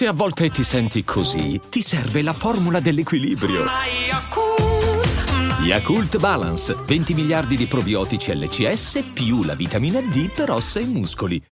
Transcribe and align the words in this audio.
Se 0.00 0.06
a 0.06 0.12
volte 0.14 0.48
ti 0.48 0.64
senti 0.64 1.04
così, 1.04 1.60
ti 1.68 1.82
serve 1.82 2.22
la 2.22 2.32
formula 2.32 2.80
dell'equilibrio. 2.80 3.66
Yakult 5.62 6.16
Balance, 6.16 6.74
20 6.74 7.12
miliardi 7.12 7.54
di 7.54 7.66
probiotici 7.66 8.34
LCS 8.34 9.10
più 9.12 9.42
la 9.42 9.54
vitamina 9.54 10.00
D 10.00 10.32
per 10.32 10.52
ossa 10.52 10.80
e 10.80 10.86
muscoli. 10.86 11.44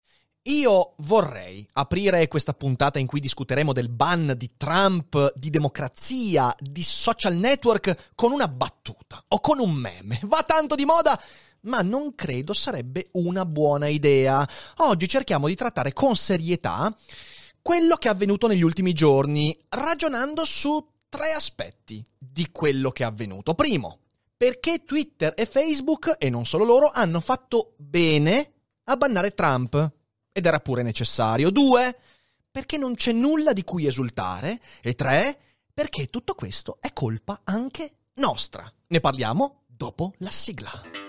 Io 0.47 0.95
vorrei 0.97 1.63
aprire 1.73 2.27
questa 2.27 2.53
puntata 2.53 2.97
in 2.97 3.05
cui 3.05 3.19
discuteremo 3.19 3.71
del 3.71 3.89
ban 3.89 4.33
di 4.35 4.49
Trump, 4.57 5.31
di 5.35 5.51
democrazia, 5.51 6.51
di 6.57 6.81
social 6.81 7.35
network 7.35 8.13
con 8.15 8.31
una 8.31 8.47
battuta 8.47 9.23
o 9.27 9.39
con 9.41 9.59
un 9.59 9.73
meme. 9.73 10.21
Va 10.23 10.41
tanto 10.41 10.73
di 10.73 10.85
moda, 10.85 11.21
ma 11.65 11.83
non 11.83 12.15
credo 12.15 12.53
sarebbe 12.53 13.09
una 13.11 13.45
buona 13.45 13.89
idea. 13.89 14.43
Oggi 14.77 15.07
cerchiamo 15.07 15.45
di 15.45 15.53
trattare 15.53 15.93
con 15.93 16.15
serietà 16.15 16.91
quello 17.61 17.95
che 17.95 18.07
è 18.07 18.11
avvenuto 18.11 18.47
negli 18.47 18.63
ultimi 18.63 18.93
giorni, 18.93 19.57
ragionando 19.69 20.45
su 20.45 20.85
tre 21.09 21.31
aspetti 21.31 22.03
di 22.17 22.49
quello 22.51 22.91
che 22.91 23.03
è 23.03 23.05
avvenuto. 23.05 23.53
Primo, 23.53 23.99
perché 24.37 24.83
Twitter 24.85 25.33
e 25.35 25.45
Facebook, 25.45 26.15
e 26.17 26.29
non 26.29 26.45
solo 26.45 26.63
loro, 26.63 26.91
hanno 26.93 27.19
fatto 27.19 27.73
bene 27.77 28.53
a 28.85 28.95
bannare 28.95 29.33
Trump. 29.33 29.93
Ed 30.31 30.45
era 30.45 30.59
pure 30.59 30.83
necessario. 30.83 31.49
Due, 31.49 31.97
perché 32.49 32.77
non 32.77 32.95
c'è 32.95 33.11
nulla 33.11 33.51
di 33.51 33.63
cui 33.63 33.87
esultare. 33.87 34.61
E 34.81 34.95
tre, 34.95 35.39
perché 35.73 36.07
tutto 36.07 36.35
questo 36.35 36.77
è 36.79 36.93
colpa 36.93 37.41
anche 37.43 37.95
nostra. 38.15 38.71
Ne 38.87 38.99
parliamo 38.99 39.63
dopo 39.65 40.13
la 40.19 40.31
sigla. 40.31 41.08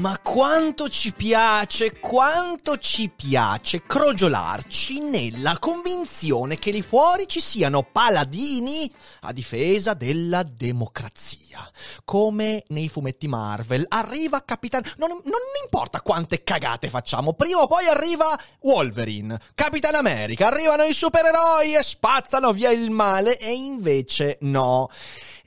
Ma 0.00 0.18
quanto 0.18 0.88
ci 0.88 1.12
piace, 1.12 2.00
quanto 2.00 2.78
ci 2.78 3.10
piace 3.14 3.82
crogiolarci 3.82 4.98
nella 4.98 5.58
convinzione 5.58 6.58
che 6.58 6.70
lì 6.70 6.80
fuori 6.80 7.28
ci 7.28 7.38
siano 7.38 7.82
paladini 7.82 8.90
a 9.20 9.32
difesa 9.32 9.92
della 9.92 10.42
democrazia. 10.42 11.70
Come 12.04 12.64
nei 12.68 12.88
fumetti 12.88 13.28
Marvel. 13.28 13.84
Arriva 13.88 14.42
Capitan... 14.42 14.82
Non, 14.96 15.10
non 15.10 15.40
importa 15.62 16.00
quante 16.00 16.42
cagate 16.42 16.88
facciamo, 16.88 17.34
prima 17.34 17.60
o 17.60 17.66
poi 17.66 17.86
arriva 17.86 18.38
Wolverine, 18.60 19.38
Capitan 19.54 19.96
America, 19.96 20.46
arrivano 20.46 20.84
i 20.84 20.94
supereroi 20.94 21.74
e 21.74 21.82
spazzano 21.82 22.54
via 22.54 22.70
il 22.70 22.90
male 22.90 23.38
e 23.38 23.52
invece 23.52 24.38
no. 24.40 24.88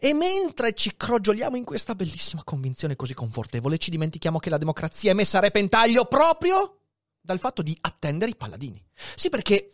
E 0.06 0.14
mentre 0.14 0.74
ci 0.74 0.98
crogioliamo 0.98 1.56
in 1.56 1.64
questa 1.64 1.96
bellissima 1.96 2.44
convinzione 2.44 2.98
così 2.98 3.14
confortevole, 3.14 3.78
ci 3.78 3.90
dimentichiamo 3.90 4.38
che 4.38 4.50
la 4.50 4.58
democrazia 4.58 5.12
è 5.12 5.14
messa 5.14 5.38
a 5.38 5.42
repentaglio 5.42 6.04
proprio 6.04 6.80
dal 7.22 7.40
fatto 7.40 7.62
di 7.62 7.74
attendere 7.80 8.32
i 8.32 8.36
paladini. 8.36 8.86
Sì, 9.16 9.30
perché 9.30 9.70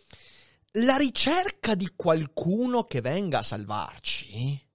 la 0.74 0.98
ricerca 0.98 1.74
di 1.74 1.94
qualcuno 1.96 2.84
che 2.84 3.02
venga 3.02 3.40
a 3.40 3.42
salvarci 3.42 4.68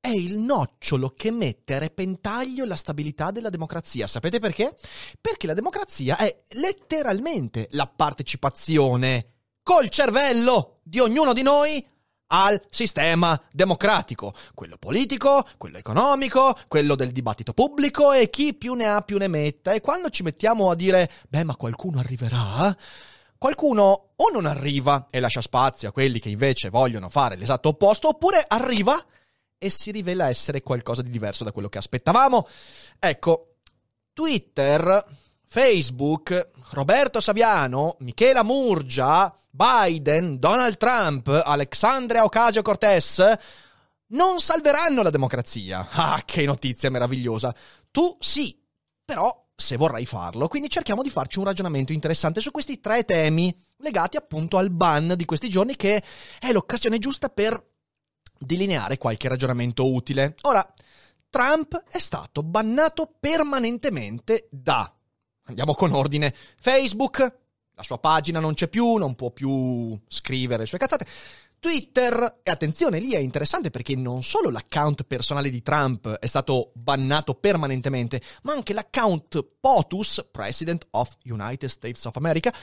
è 0.00 0.08
il 0.08 0.40
nocciolo 0.40 1.10
che 1.10 1.30
mette 1.30 1.76
a 1.76 1.78
repentaglio 1.78 2.64
la 2.64 2.74
stabilità 2.74 3.30
della 3.30 3.48
democrazia. 3.48 4.08
Sapete 4.08 4.40
perché? 4.40 4.76
Perché 5.20 5.46
la 5.46 5.54
democrazia 5.54 6.16
è 6.16 6.36
letteralmente 6.54 7.68
la 7.70 7.86
partecipazione 7.86 9.34
col 9.62 9.88
cervello 9.88 10.80
di 10.82 10.98
ognuno 10.98 11.32
di 11.32 11.42
noi 11.42 11.94
al 12.28 12.60
sistema 12.70 13.40
democratico, 13.52 14.34
quello 14.54 14.76
politico, 14.78 15.46
quello 15.56 15.78
economico, 15.78 16.56
quello 16.68 16.94
del 16.94 17.12
dibattito 17.12 17.52
pubblico 17.52 18.12
e 18.12 18.30
chi 18.30 18.54
più 18.54 18.74
ne 18.74 18.86
ha 18.86 19.00
più 19.02 19.18
ne 19.18 19.28
metta. 19.28 19.72
E 19.72 19.80
quando 19.80 20.10
ci 20.10 20.22
mettiamo 20.22 20.70
a 20.70 20.74
dire, 20.74 21.10
beh, 21.28 21.44
ma 21.44 21.56
qualcuno 21.56 21.98
arriverà? 21.98 22.76
Qualcuno 23.38 24.12
o 24.16 24.30
non 24.32 24.46
arriva 24.46 25.06
e 25.10 25.20
lascia 25.20 25.40
spazio 25.42 25.88
a 25.88 25.92
quelli 25.92 26.18
che 26.18 26.30
invece 26.30 26.70
vogliono 26.70 27.08
fare 27.08 27.36
l'esatto 27.36 27.68
opposto, 27.68 28.08
oppure 28.08 28.44
arriva 28.46 29.04
e 29.58 29.70
si 29.70 29.90
rivela 29.90 30.28
essere 30.28 30.62
qualcosa 30.62 31.02
di 31.02 31.10
diverso 31.10 31.44
da 31.44 31.52
quello 31.52 31.68
che 31.68 31.78
aspettavamo. 31.78 32.46
Ecco, 32.98 33.56
Twitter 34.12 35.04
Facebook, 35.46 36.50
Roberto 36.70 37.20
Saviano, 37.20 37.96
Michela 38.00 38.42
Murgia, 38.42 39.32
Biden, 39.50 40.38
Donald 40.38 40.76
Trump, 40.76 41.28
Alexandria 41.28 42.24
Ocasio-Cortez 42.24 43.36
non 44.08 44.40
salveranno 44.40 45.02
la 45.02 45.10
democrazia. 45.10 45.88
Ah, 45.96 46.22
che 46.24 46.44
notizia 46.44 46.90
meravigliosa. 46.90 47.54
Tu 47.90 48.16
sì, 48.20 48.58
però 49.04 49.44
se 49.56 49.76
vorrai 49.76 50.04
farlo. 50.04 50.48
Quindi 50.48 50.68
cerchiamo 50.68 51.02
di 51.02 51.10
farci 51.10 51.38
un 51.38 51.46
ragionamento 51.46 51.92
interessante 51.92 52.40
su 52.40 52.50
questi 52.50 52.78
tre 52.78 53.04
temi 53.04 53.54
legati 53.78 54.16
appunto 54.16 54.58
al 54.58 54.70
ban 54.70 55.14
di 55.16 55.24
questi 55.24 55.48
giorni 55.48 55.76
che 55.76 56.02
è 56.38 56.52
l'occasione 56.52 56.98
giusta 56.98 57.28
per 57.28 57.74
delineare 58.38 58.98
qualche 58.98 59.28
ragionamento 59.28 59.90
utile. 59.90 60.34
Ora, 60.42 60.74
Trump 61.30 61.82
è 61.88 61.98
stato 61.98 62.42
bannato 62.42 63.14
permanentemente 63.18 64.48
da 64.50 64.95
Andiamo 65.46 65.74
con 65.74 65.92
ordine. 65.92 66.34
Facebook, 66.60 67.18
la 67.74 67.82
sua 67.82 67.98
pagina 67.98 68.40
non 68.40 68.54
c'è 68.54 68.68
più, 68.68 68.96
non 68.96 69.14
può 69.14 69.30
più 69.30 69.98
scrivere 70.08 70.62
le 70.62 70.66
sue 70.66 70.78
cazzate. 70.78 71.06
Twitter, 71.66 72.42
e 72.44 72.50
attenzione, 72.52 73.00
lì 73.00 73.10
è 73.10 73.18
interessante 73.18 73.70
perché 73.70 73.96
non 73.96 74.22
solo 74.22 74.50
l'account 74.50 75.02
personale 75.02 75.50
di 75.50 75.62
Trump 75.62 76.08
è 76.08 76.26
stato 76.26 76.70
bannato 76.74 77.34
permanentemente, 77.34 78.22
ma 78.42 78.52
anche 78.52 78.72
l'account 78.72 79.44
POTUS, 79.58 80.28
President 80.30 80.86
of 80.90 81.16
United 81.24 81.68
States 81.68 82.04
of 82.04 82.14
America, 82.14 82.54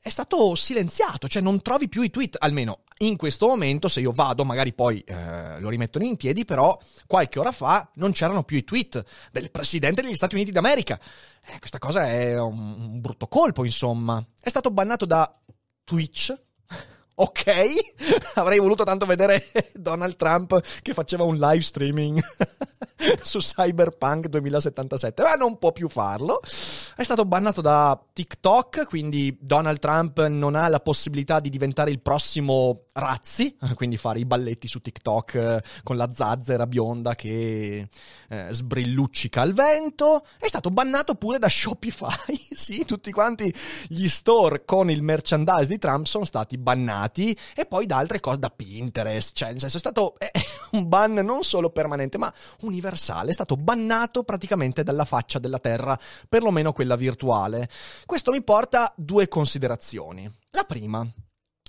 è 0.00 0.08
stato 0.08 0.54
silenziato, 0.54 1.26
cioè 1.26 1.42
non 1.42 1.62
trovi 1.62 1.88
più 1.88 2.02
i 2.02 2.10
tweet, 2.10 2.36
almeno 2.38 2.84
in 2.98 3.16
questo 3.16 3.48
momento, 3.48 3.88
se 3.88 3.98
io 3.98 4.12
vado, 4.12 4.44
magari 4.44 4.72
poi 4.72 5.00
eh, 5.00 5.58
lo 5.58 5.68
rimettono 5.68 6.04
in 6.04 6.16
piedi, 6.16 6.44
però 6.44 6.78
qualche 7.08 7.40
ora 7.40 7.50
fa 7.50 7.90
non 7.94 8.12
c'erano 8.12 8.44
più 8.44 8.56
i 8.56 8.62
tweet 8.62 9.04
del 9.32 9.50
Presidente 9.50 10.00
degli 10.00 10.14
Stati 10.14 10.36
Uniti 10.36 10.52
d'America. 10.52 10.96
Eh, 11.44 11.58
questa 11.58 11.80
cosa 11.80 12.08
è 12.08 12.40
un, 12.40 12.76
un 12.78 13.00
brutto 13.00 13.26
colpo, 13.26 13.64
insomma. 13.64 14.24
È 14.40 14.48
stato 14.48 14.70
bannato 14.70 15.06
da 15.06 15.40
Twitch, 15.82 16.32
Ok, 17.16 17.44
avrei 18.34 18.58
voluto 18.58 18.82
tanto 18.82 19.06
vedere 19.06 19.46
Donald 19.72 20.16
Trump 20.16 20.60
che 20.82 20.92
faceva 20.92 21.22
un 21.22 21.36
live 21.36 21.62
streaming 21.62 22.20
su 23.22 23.38
Cyberpunk 23.38 24.28
2077, 24.28 25.22
ma 25.22 25.34
non 25.34 25.58
può 25.58 25.72
più 25.72 25.88
farlo. 25.88 26.40
È 26.96 27.02
stato 27.02 27.24
bannato 27.24 27.60
da 27.60 28.00
TikTok, 28.12 28.86
quindi 28.86 29.36
Donald 29.40 29.78
Trump 29.78 30.26
non 30.26 30.54
ha 30.54 30.68
la 30.68 30.80
possibilità 30.80 31.40
di 31.40 31.50
diventare 31.50 31.90
il 31.90 32.00
prossimo 32.00 32.84
Razzi, 32.96 33.56
quindi 33.74 33.96
fare 33.96 34.20
i 34.20 34.24
balletti 34.24 34.68
su 34.68 34.80
TikTok 34.80 35.34
eh, 35.34 35.62
con 35.82 35.96
la 35.96 36.10
zazzera 36.14 36.66
bionda 36.66 37.16
che 37.16 37.88
eh, 38.28 38.48
sbrilluccica 38.50 39.40
al 39.40 39.52
vento. 39.52 40.24
È 40.38 40.46
stato 40.46 40.70
bannato 40.70 41.16
pure 41.16 41.40
da 41.40 41.48
Shopify, 41.48 42.38
sì, 42.54 42.84
tutti 42.84 43.10
quanti 43.10 43.52
gli 43.88 44.06
store 44.06 44.64
con 44.64 44.90
il 44.90 45.02
merchandise 45.02 45.66
di 45.66 45.78
Trump 45.78 46.06
sono 46.06 46.24
stati 46.24 46.56
bannati 46.56 47.36
e 47.56 47.66
poi 47.66 47.86
da 47.86 47.96
altre 47.96 48.20
cose, 48.20 48.38
da 48.38 48.50
Pinterest, 48.50 49.34
cioè 49.34 49.50
nel 49.50 49.60
senso 49.60 49.76
è 49.76 49.80
stato 49.80 50.14
eh, 50.18 50.30
un 50.72 50.88
ban 50.88 51.14
non 51.14 51.42
solo 51.42 51.70
permanente 51.70 52.16
ma 52.18 52.32
universale, 52.60 52.93
è 52.94 53.32
stato 53.32 53.56
bannato 53.56 54.24
praticamente 54.24 54.82
dalla 54.82 55.04
faccia 55.04 55.38
della 55.38 55.58
terra, 55.58 55.98
perlomeno 56.28 56.72
quella 56.72 56.96
virtuale. 56.96 57.68
Questo 58.06 58.30
mi 58.30 58.42
porta 58.42 58.84
a 58.84 58.92
due 58.96 59.28
considerazioni. 59.28 60.30
La 60.50 60.64
prima 60.64 61.06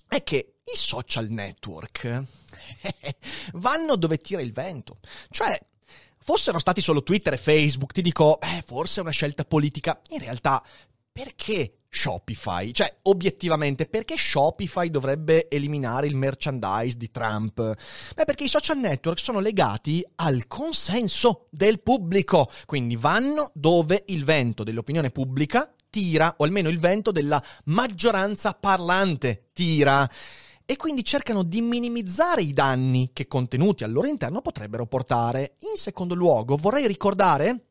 è 0.08 0.24
che 0.24 0.56
i 0.64 0.78
social 0.78 1.30
network 1.30 2.24
vanno 3.54 3.96
dove 3.96 4.18
tira 4.18 4.42
il 4.42 4.54
vento. 4.54 5.00
Cioè, 5.30 5.60
fossero 6.18 6.60
stati 6.60 6.82
solo 6.82 7.04
Twitter 7.04 7.34
e 7.34 7.38
Facebook, 7.38 7.92
ti 7.94 8.02
dico, 8.02 8.40
eh, 8.42 8.64
forse 8.66 9.00
è 9.00 9.04
una 9.04 9.12
scelta 9.12 9.46
politica. 9.46 10.00
In 10.10 10.20
realtà, 10.20 10.64
perché 11.18 11.78
Shopify? 11.88 12.74
Cioè, 12.74 12.94
obiettivamente, 13.04 13.86
perché 13.86 14.18
Shopify 14.18 14.90
dovrebbe 14.90 15.48
eliminare 15.48 16.08
il 16.08 16.16
merchandise 16.18 16.98
di 16.98 17.10
Trump? 17.10 17.56
Beh, 17.56 18.26
perché 18.26 18.44
i 18.44 18.50
social 18.50 18.78
network 18.80 19.18
sono 19.18 19.40
legati 19.40 20.06
al 20.16 20.46
consenso 20.48 21.48
del 21.52 21.80
pubblico, 21.80 22.52
quindi 22.66 22.98
vanno 22.98 23.50
dove 23.54 24.04
il 24.08 24.26
vento 24.26 24.66
dell'opinione 24.66 25.10
pubblica 25.10 25.74
tira, 25.90 26.36
o 26.38 26.44
almeno 26.44 26.68
il 26.68 26.80
vento 26.80 27.14
della 27.14 27.42
maggioranza 27.66 28.52
parlante 28.52 29.52
tira. 29.54 30.10
E 30.66 30.76
quindi 30.76 31.02
cercano 31.06 31.44
di 31.44 31.62
minimizzare 31.62 32.42
i 32.42 32.52
danni 32.52 33.12
che 33.14 33.28
contenuti 33.28 33.86
al 33.86 33.94
loro 33.94 34.08
interno 34.08 34.42
potrebbero 34.42 34.86
portare. 34.86 35.56
In 35.72 35.78
secondo 35.78 36.14
luogo, 36.14 36.58
vorrei 36.58 36.88
ricordare 36.88 37.68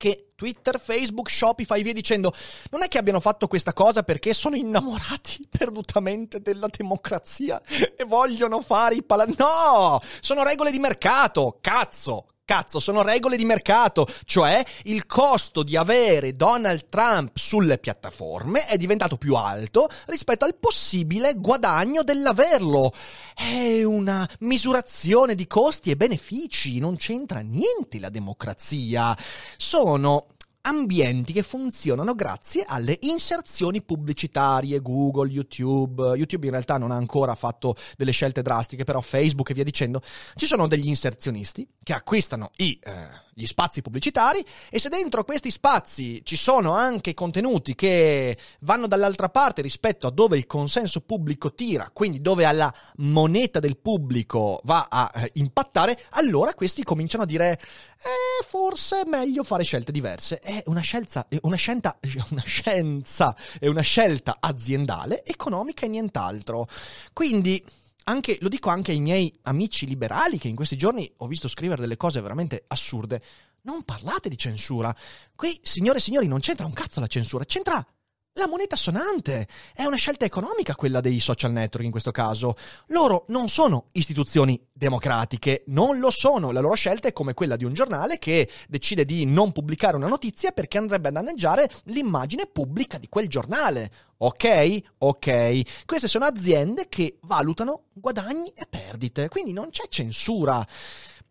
che 0.00 0.28
Twitter, 0.34 0.80
Facebook, 0.80 1.28
Shopify, 1.28 1.82
via 1.82 1.92
dicendo, 1.92 2.32
non 2.70 2.82
è 2.82 2.88
che 2.88 2.96
abbiano 2.96 3.20
fatto 3.20 3.46
questa 3.46 3.74
cosa 3.74 4.02
perché 4.02 4.32
sono 4.32 4.56
innamorati 4.56 5.46
perdutamente 5.54 6.40
della 6.40 6.68
democrazia 6.74 7.60
e 7.94 8.04
vogliono 8.06 8.62
fare 8.62 8.94
i 8.94 9.02
pala... 9.02 9.26
No! 9.36 10.00
Sono 10.20 10.42
regole 10.42 10.70
di 10.70 10.78
mercato, 10.78 11.58
cazzo! 11.60 12.29
Cazzo, 12.50 12.80
sono 12.80 13.02
regole 13.02 13.36
di 13.36 13.44
mercato, 13.44 14.08
cioè 14.24 14.60
il 14.82 15.06
costo 15.06 15.62
di 15.62 15.76
avere 15.76 16.34
Donald 16.34 16.88
Trump 16.88 17.36
sulle 17.36 17.78
piattaforme 17.78 18.66
è 18.66 18.76
diventato 18.76 19.16
più 19.16 19.36
alto 19.36 19.88
rispetto 20.06 20.46
al 20.46 20.56
possibile 20.56 21.34
guadagno 21.34 22.02
dell'averlo. 22.02 22.92
È 23.36 23.84
una 23.84 24.28
misurazione 24.40 25.36
di 25.36 25.46
costi 25.46 25.92
e 25.92 25.96
benefici, 25.96 26.80
non 26.80 26.96
c'entra 26.96 27.38
niente 27.38 28.00
la 28.00 28.08
democrazia. 28.08 29.16
Sono 29.56 30.26
ambienti 30.62 31.32
che 31.32 31.42
funzionano 31.42 32.14
grazie 32.14 32.64
alle 32.66 32.98
inserzioni 33.02 33.82
pubblicitarie, 33.82 34.80
Google, 34.80 35.30
YouTube. 35.30 36.02
YouTube 36.16 36.46
in 36.46 36.52
realtà 36.52 36.78
non 36.78 36.90
ha 36.90 36.96
ancora 36.96 37.34
fatto 37.34 37.76
delle 37.96 38.12
scelte 38.12 38.42
drastiche, 38.42 38.84
però 38.84 39.00
Facebook 39.00 39.50
e 39.50 39.54
via 39.54 39.64
dicendo. 39.64 40.00
Ci 40.34 40.46
sono 40.46 40.66
degli 40.66 40.88
inserzionisti 40.88 41.66
che 41.82 41.92
acquistano 41.92 42.50
i, 42.56 42.78
eh, 42.82 42.92
gli 43.40 43.46
spazi 43.46 43.82
pubblicitari 43.82 44.44
e 44.68 44.78
se 44.78 44.88
dentro 44.88 45.24
questi 45.24 45.50
spazi 45.50 46.20
ci 46.24 46.36
sono 46.36 46.72
anche 46.72 47.14
contenuti 47.14 47.74
che 47.74 48.36
vanno 48.60 48.86
dall'altra 48.86 49.30
parte 49.30 49.62
rispetto 49.62 50.06
a 50.06 50.10
dove 50.10 50.36
il 50.36 50.46
consenso 50.46 51.00
pubblico 51.00 51.54
tira, 51.54 51.90
quindi 51.92 52.20
dove 52.20 52.44
alla 52.44 52.72
moneta 52.96 53.60
del 53.60 53.78
pubblico 53.78 54.60
va 54.64 54.86
a 54.90 55.10
eh, 55.14 55.30
impattare, 55.34 55.98
allora 56.10 56.54
questi 56.54 56.84
cominciano 56.84 57.22
a 57.22 57.26
dire 57.26 57.52
eh, 57.52 58.44
forse 58.46 59.02
è 59.02 59.08
meglio 59.08 59.42
fare 59.42 59.64
scelte 59.64 59.92
diverse. 59.92 60.38
È 60.38 60.62
una 60.66 60.80
scelta, 60.80 61.26
una 61.42 61.56
scelta, 61.56 61.98
una 62.30 62.42
scienza, 62.44 63.36
è 63.58 63.66
una 63.66 63.82
scelta 63.82 64.38
aziendale, 64.40 65.24
economica 65.24 65.86
e 65.86 65.88
nient'altro. 65.88 66.66
Quindi 67.12 67.62
anche, 68.04 68.38
lo 68.40 68.48
dico 68.48 68.70
anche 68.70 68.92
ai 68.92 69.00
miei 69.00 69.32
amici 69.42 69.86
liberali 69.86 70.38
che 70.38 70.48
in 70.48 70.56
questi 70.56 70.76
giorni 70.76 71.10
ho 71.18 71.26
visto 71.26 71.48
scrivere 71.48 71.80
delle 71.80 71.96
cose 71.96 72.20
veramente 72.20 72.64
assurde. 72.68 73.22
Non 73.62 73.82
parlate 73.82 74.28
di 74.28 74.38
censura. 74.38 74.94
Qui, 75.34 75.58
signore 75.62 75.98
e 75.98 76.00
signori, 76.00 76.26
non 76.26 76.40
c'entra 76.40 76.66
un 76.66 76.72
cazzo 76.72 77.00
la 77.00 77.06
censura, 77.06 77.44
c'entra 77.44 77.86
la 78.34 78.46
moneta 78.46 78.76
sonante. 78.76 79.46
È 79.74 79.84
una 79.84 79.96
scelta 79.96 80.24
economica 80.24 80.74
quella 80.74 81.00
dei 81.00 81.20
social 81.20 81.52
network 81.52 81.84
in 81.84 81.90
questo 81.90 82.10
caso. 82.10 82.56
Loro 82.86 83.24
non 83.28 83.48
sono 83.48 83.86
istituzioni 83.92 84.60
democratiche, 84.72 85.64
non 85.66 85.98
lo 85.98 86.10
sono. 86.10 86.52
La 86.52 86.60
loro 86.60 86.74
scelta 86.74 87.08
è 87.08 87.12
come 87.12 87.34
quella 87.34 87.56
di 87.56 87.64
un 87.64 87.72
giornale 87.72 88.18
che 88.18 88.48
decide 88.68 89.04
di 89.04 89.24
non 89.26 89.52
pubblicare 89.52 89.96
una 89.96 90.08
notizia 90.08 90.52
perché 90.52 90.78
andrebbe 90.78 91.08
a 91.08 91.12
danneggiare 91.12 91.68
l'immagine 91.84 92.46
pubblica 92.46 92.98
di 92.98 93.08
quel 93.08 93.28
giornale. 93.28 93.90
Ok? 94.18 94.78
Ok. 94.98 95.84
Queste 95.84 96.08
sono 96.08 96.24
aziende 96.24 96.88
che 96.88 97.18
valutano 97.22 97.84
guadagni 97.92 98.52
e 98.54 98.66
perdite, 98.68 99.28
quindi 99.28 99.52
non 99.52 99.70
c'è 99.70 99.84
censura. 99.88 100.64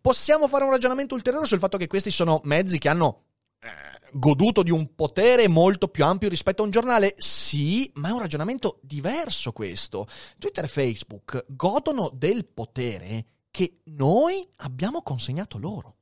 Possiamo 0.00 0.48
fare 0.48 0.64
un 0.64 0.70
ragionamento 0.70 1.14
ulteriore 1.14 1.46
sul 1.46 1.58
fatto 1.58 1.76
che 1.76 1.86
questi 1.86 2.10
sono 2.10 2.40
mezzi 2.44 2.78
che 2.78 2.88
hanno 2.88 3.24
eh, 3.60 3.68
goduto 4.12 4.62
di 4.62 4.70
un 4.70 4.94
potere 4.94 5.48
molto 5.48 5.88
più 5.88 6.04
ampio 6.04 6.28
rispetto 6.28 6.62
a 6.62 6.64
un 6.64 6.70
giornale? 6.70 7.14
Sì, 7.16 7.90
ma 7.94 8.08
è 8.08 8.12
un 8.12 8.20
ragionamento 8.20 8.78
diverso 8.82 9.52
questo. 9.52 10.06
Twitter 10.38 10.64
e 10.64 10.68
Facebook 10.68 11.44
godono 11.48 12.10
del 12.12 12.46
potere 12.46 13.26
che 13.50 13.80
noi 13.84 14.46
abbiamo 14.56 15.02
consegnato 15.02 15.58
loro. 15.58 15.96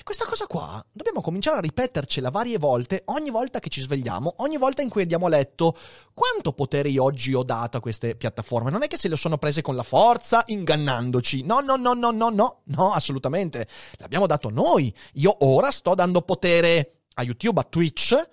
E 0.00 0.02
questa 0.02 0.24
cosa 0.24 0.46
qua 0.46 0.82
dobbiamo 0.90 1.20
cominciare 1.20 1.58
a 1.58 1.60
ripetercela 1.60 2.30
varie 2.30 2.56
volte, 2.56 3.02
ogni 3.06 3.28
volta 3.28 3.58
che 3.60 3.68
ci 3.68 3.82
svegliamo, 3.82 4.36
ogni 4.38 4.56
volta 4.56 4.80
in 4.80 4.88
cui 4.88 5.02
abbiamo 5.02 5.28
letto 5.28 5.76
quanto 6.14 6.52
potere 6.52 6.88
io 6.88 7.04
oggi 7.04 7.34
ho 7.34 7.42
dato 7.42 7.76
a 7.76 7.80
queste 7.80 8.16
piattaforme. 8.16 8.70
Non 8.70 8.82
è 8.82 8.86
che 8.86 8.96
se 8.96 9.08
le 9.08 9.16
sono 9.16 9.36
prese 9.36 9.60
con 9.60 9.76
la 9.76 9.82
forza, 9.82 10.42
ingannandoci. 10.46 11.42
No, 11.42 11.60
no, 11.60 11.76
no, 11.76 11.92
no, 11.92 12.12
no, 12.12 12.30
no, 12.30 12.62
no, 12.64 12.92
assolutamente. 12.92 13.68
L'abbiamo 13.98 14.26
dato 14.26 14.48
noi. 14.48 14.90
Io 15.14 15.36
ora 15.40 15.70
sto 15.70 15.94
dando 15.94 16.22
potere 16.22 16.99
a 17.14 17.22
YouTube, 17.22 17.60
a 17.60 17.64
Twitch, 17.64 18.28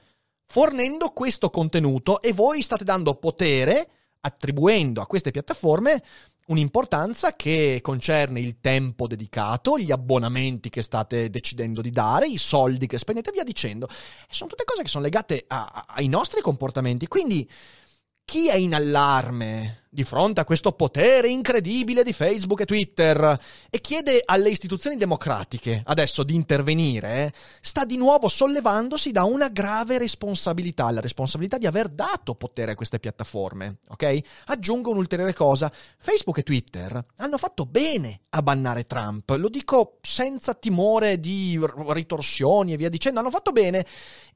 fornendo 0.45 1.09
questo 1.09 1.49
contenuto 1.49 2.21
e 2.21 2.33
voi 2.33 2.61
state 2.61 2.83
dando 2.83 3.15
potere, 3.15 3.89
attribuendo 4.21 5.01
a 5.01 5.07
queste 5.07 5.31
piattaforme 5.31 6.03
un'importanza 6.47 7.35
che 7.35 7.79
concerne 7.81 8.39
il 8.39 8.59
tempo 8.61 9.07
dedicato, 9.07 9.77
gli 9.77 9.91
abbonamenti 9.91 10.69
che 10.69 10.81
state 10.81 11.29
decidendo 11.29 11.81
di 11.81 11.91
dare, 11.91 12.27
i 12.27 12.37
soldi 12.37 12.87
che 12.87 12.97
spendete, 12.97 13.31
via 13.31 13.43
dicendo. 13.43 13.87
Sono 14.29 14.49
tutte 14.49 14.63
cose 14.63 14.83
che 14.83 14.87
sono 14.87 15.03
legate 15.03 15.43
a, 15.47 15.65
a, 15.65 15.85
ai 15.89 16.07
nostri 16.07 16.41
comportamenti. 16.41 17.07
Quindi 17.07 17.49
chi 18.23 18.49
è 18.49 18.55
in 18.55 18.73
allarme 18.75 19.86
di 19.97 20.03
fronte 20.03 20.41
a 20.41 20.45
questo 20.45 20.73
potere 20.73 21.27
incredibile 21.27 22.03
di 22.03 22.13
Facebook 22.13 22.59
e 22.59 22.65
Twitter 22.65 23.39
e 23.67 23.81
chiede 23.81 24.21
alle 24.23 24.51
istituzioni 24.51 24.95
democratiche 24.95 25.81
adesso 25.87 26.21
di 26.21 26.35
intervenire, 26.35 27.33
sta 27.61 27.83
di 27.83 27.97
nuovo 27.97 28.27
sollevandosi 28.27 29.11
da 29.11 29.23
una 29.23 29.47
grave 29.47 29.97
responsabilità, 29.97 30.91
la 30.91 30.99
responsabilità 30.99 31.57
di 31.57 31.65
aver 31.65 31.89
dato 31.89 32.35
potere 32.35 32.73
a 32.73 32.75
queste 32.75 32.99
piattaforme, 32.99 33.79
ok? 33.87 34.19
Aggiungo 34.45 34.91
un'ulteriore 34.91 35.33
cosa, 35.33 35.71
Facebook 35.97 36.37
e 36.37 36.43
Twitter 36.43 37.03
hanno 37.15 37.39
fatto 37.39 37.65
bene 37.65 38.19
a 38.29 38.43
bannare 38.43 38.85
Trump, 38.85 39.31
lo 39.31 39.49
dico 39.49 39.97
senza 40.03 40.53
timore 40.53 41.19
di 41.19 41.59
ritorsioni 41.87 42.73
e 42.73 42.77
via 42.77 42.89
dicendo, 42.89 43.19
hanno 43.19 43.31
fatto 43.31 43.51
bene. 43.51 43.83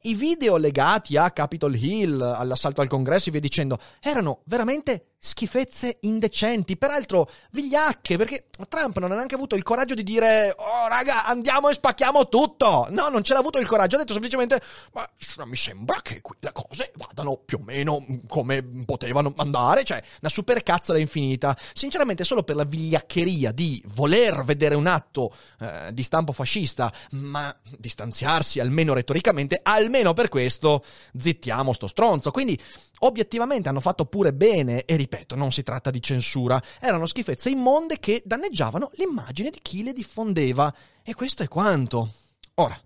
I 0.06 0.16
video 0.16 0.58
legati 0.58 1.18
a 1.18 1.30
Capitol 1.30 1.76
Hill, 1.76 2.20
all'assalto 2.20 2.82
al 2.82 2.88
congresso 2.88 3.30
e 3.30 3.34
via 3.34 3.40
dicendo, 3.40 3.78
erano 4.00 4.42
veramente 4.46 5.11
schifezze 5.24 5.98
indecenti, 6.02 6.78
peraltro 6.78 7.30
vigliacche, 7.52 8.18
perché 8.18 8.48
Trump 8.68 8.98
non 8.98 9.12
ha 9.12 9.16
neanche 9.16 9.36
avuto 9.36 9.54
il 9.54 9.62
coraggio 9.62 9.94
di 9.94 10.02
dire 10.02 10.52
"Oh 10.58 10.88
raga, 10.88 11.26
andiamo 11.26 11.70
e 11.70 11.74
spacchiamo 11.74 12.28
tutto". 12.28 12.88
No, 12.90 13.10
non 13.10 13.24
ce 13.24 13.34
l'ha 13.34 13.40
avuto 13.40 13.60
il 13.60 13.68
coraggio, 13.68 13.98
ha 13.98 14.00
detto 14.00 14.14
semplicemente 14.14 14.60
"Ma 14.94 15.08
mi 15.46 15.56
sembra 15.56 16.02
che 16.02 16.22
qui 16.22 16.38
le 16.40 16.52
cose 16.52 16.92
vadano 16.96 17.38
più 17.38 17.60
o 17.60 17.64
meno 17.64 18.04
come 18.28 18.64
potevano 18.84 19.32
andare", 19.38 19.84
cioè 19.84 20.02
una 20.22 20.32
super 20.32 20.64
cazzola 20.64 20.98
infinita. 20.98 21.56
Sinceramente 21.72 22.24
solo 22.24 22.42
per 22.42 22.56
la 22.56 22.66
vigliaccheria 22.66 23.52
di 23.52 23.80
voler 23.94 24.44
vedere 24.44 24.74
un 24.74 24.88
atto 24.88 25.36
eh, 25.60 25.94
di 25.94 26.02
stampo 26.02 26.34
fascista, 26.34 26.92
ma 27.12 27.56
distanziarsi 27.78 28.60
almeno 28.60 28.96
retoricamente, 28.96 29.60
almeno 29.62 30.14
per 30.14 30.30
questo 30.30 30.84
zittiamo 31.16 31.74
sto 31.74 31.86
stronzo. 31.86 32.32
Quindi 32.32 32.60
obiettivamente 33.04 33.70
hanno 33.70 33.80
fatto 33.80 34.06
pure 34.06 34.34
bene 34.34 34.86
e 34.86 34.96
ripeto, 34.96 35.36
non 35.36 35.52
si 35.52 35.64
tratta 35.64 35.90
di 35.90 36.02
censura, 36.02 36.62
erano 36.80 37.06
schifezze 37.06 37.50
immonde 37.50 38.00
che 38.00 38.22
danneggiavano 38.26 38.92
l'immagine 38.94 39.50
di 39.50 39.60
chi 39.62 39.84
le 39.84 39.94
diffondeva 39.94 40.74
e 41.04 41.14
questo 41.14 41.44
è 41.44 41.48
quanto. 41.48 42.14
Ora, 42.56 42.80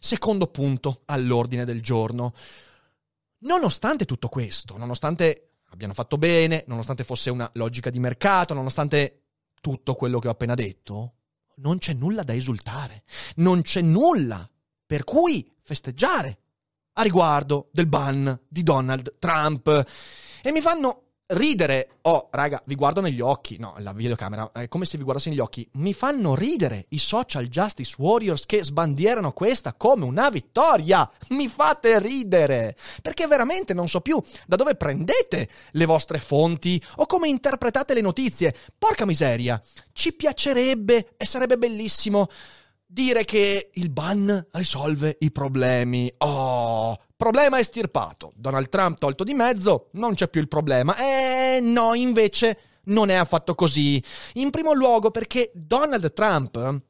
secondo 0.00 0.46
punto 0.48 1.02
all'ordine 1.06 1.64
del 1.64 1.80
giorno. 1.80 2.34
Nonostante 3.38 4.04
tutto 4.04 4.28
questo, 4.28 4.76
nonostante 4.76 5.54
abbiano 5.70 5.94
fatto 5.94 6.18
bene, 6.18 6.64
nonostante 6.66 7.04
fosse 7.04 7.30
una 7.30 7.48
logica 7.54 7.90
di 7.90 7.98
mercato, 7.98 8.54
nonostante 8.54 9.22
tutto 9.60 9.94
quello 9.94 10.18
che 10.18 10.28
ho 10.28 10.32
appena 10.32 10.54
detto, 10.54 11.14
non 11.56 11.78
c'è 11.78 11.92
nulla 11.92 12.22
da 12.22 12.34
esultare, 12.34 13.04
non 13.36 13.62
c'è 13.62 13.80
nulla 13.80 14.48
per 14.84 15.04
cui 15.04 15.50
festeggiare 15.62 16.38
a 16.94 17.02
riguardo 17.02 17.68
del 17.72 17.86
ban 17.86 18.38
di 18.48 18.62
Donald 18.62 19.14
Trump. 19.18 19.86
E 20.42 20.52
mi 20.52 20.60
fanno 20.60 21.02
ridere. 21.32 21.98
Oh, 22.02 22.28
raga, 22.30 22.60
vi 22.66 22.74
guardo 22.74 23.00
negli 23.00 23.20
occhi. 23.20 23.58
No, 23.58 23.74
la 23.78 23.92
videocamera 23.92 24.50
è 24.52 24.68
come 24.68 24.84
se 24.84 24.98
vi 24.98 25.04
guardassi 25.04 25.28
negli 25.28 25.38
occhi. 25.38 25.68
Mi 25.74 25.94
fanno 25.94 26.34
ridere 26.34 26.86
i 26.90 26.98
social 26.98 27.46
justice 27.46 27.94
warriors 27.98 28.44
che 28.46 28.64
sbandierano 28.64 29.32
questa 29.32 29.74
come 29.74 30.04
una 30.04 30.28
vittoria. 30.30 31.08
Mi 31.28 31.48
fate 31.48 31.98
ridere. 31.98 32.76
Perché 33.00 33.26
veramente 33.26 33.74
non 33.74 33.88
so 33.88 34.00
più 34.00 34.20
da 34.46 34.56
dove 34.56 34.74
prendete 34.74 35.48
le 35.72 35.86
vostre 35.86 36.18
fonti 36.18 36.82
o 36.96 37.06
come 37.06 37.28
interpretate 37.28 37.94
le 37.94 38.00
notizie. 38.00 38.54
Porca 38.76 39.06
miseria. 39.06 39.60
Ci 39.92 40.12
piacerebbe 40.14 41.14
e 41.16 41.24
sarebbe 41.24 41.56
bellissimo 41.56 42.28
dire 42.92 43.24
che 43.24 43.70
il 43.72 43.90
ban 43.90 44.48
risolve 44.52 45.16
i 45.20 45.32
problemi. 45.32 46.12
Oh, 46.18 46.98
problema 47.16 47.58
estirpato. 47.58 48.32
Donald 48.36 48.68
Trump 48.68 48.98
tolto 48.98 49.24
di 49.24 49.32
mezzo, 49.32 49.88
non 49.92 50.14
c'è 50.14 50.28
più 50.28 50.42
il 50.42 50.48
problema. 50.48 50.94
Eh 50.96 51.60
no, 51.62 51.94
invece 51.94 52.58
non 52.84 53.08
è 53.08 53.14
affatto 53.14 53.54
così. 53.54 54.02
In 54.34 54.50
primo 54.50 54.74
luogo 54.74 55.10
perché 55.10 55.50
Donald 55.54 56.12
Trump 56.12 56.82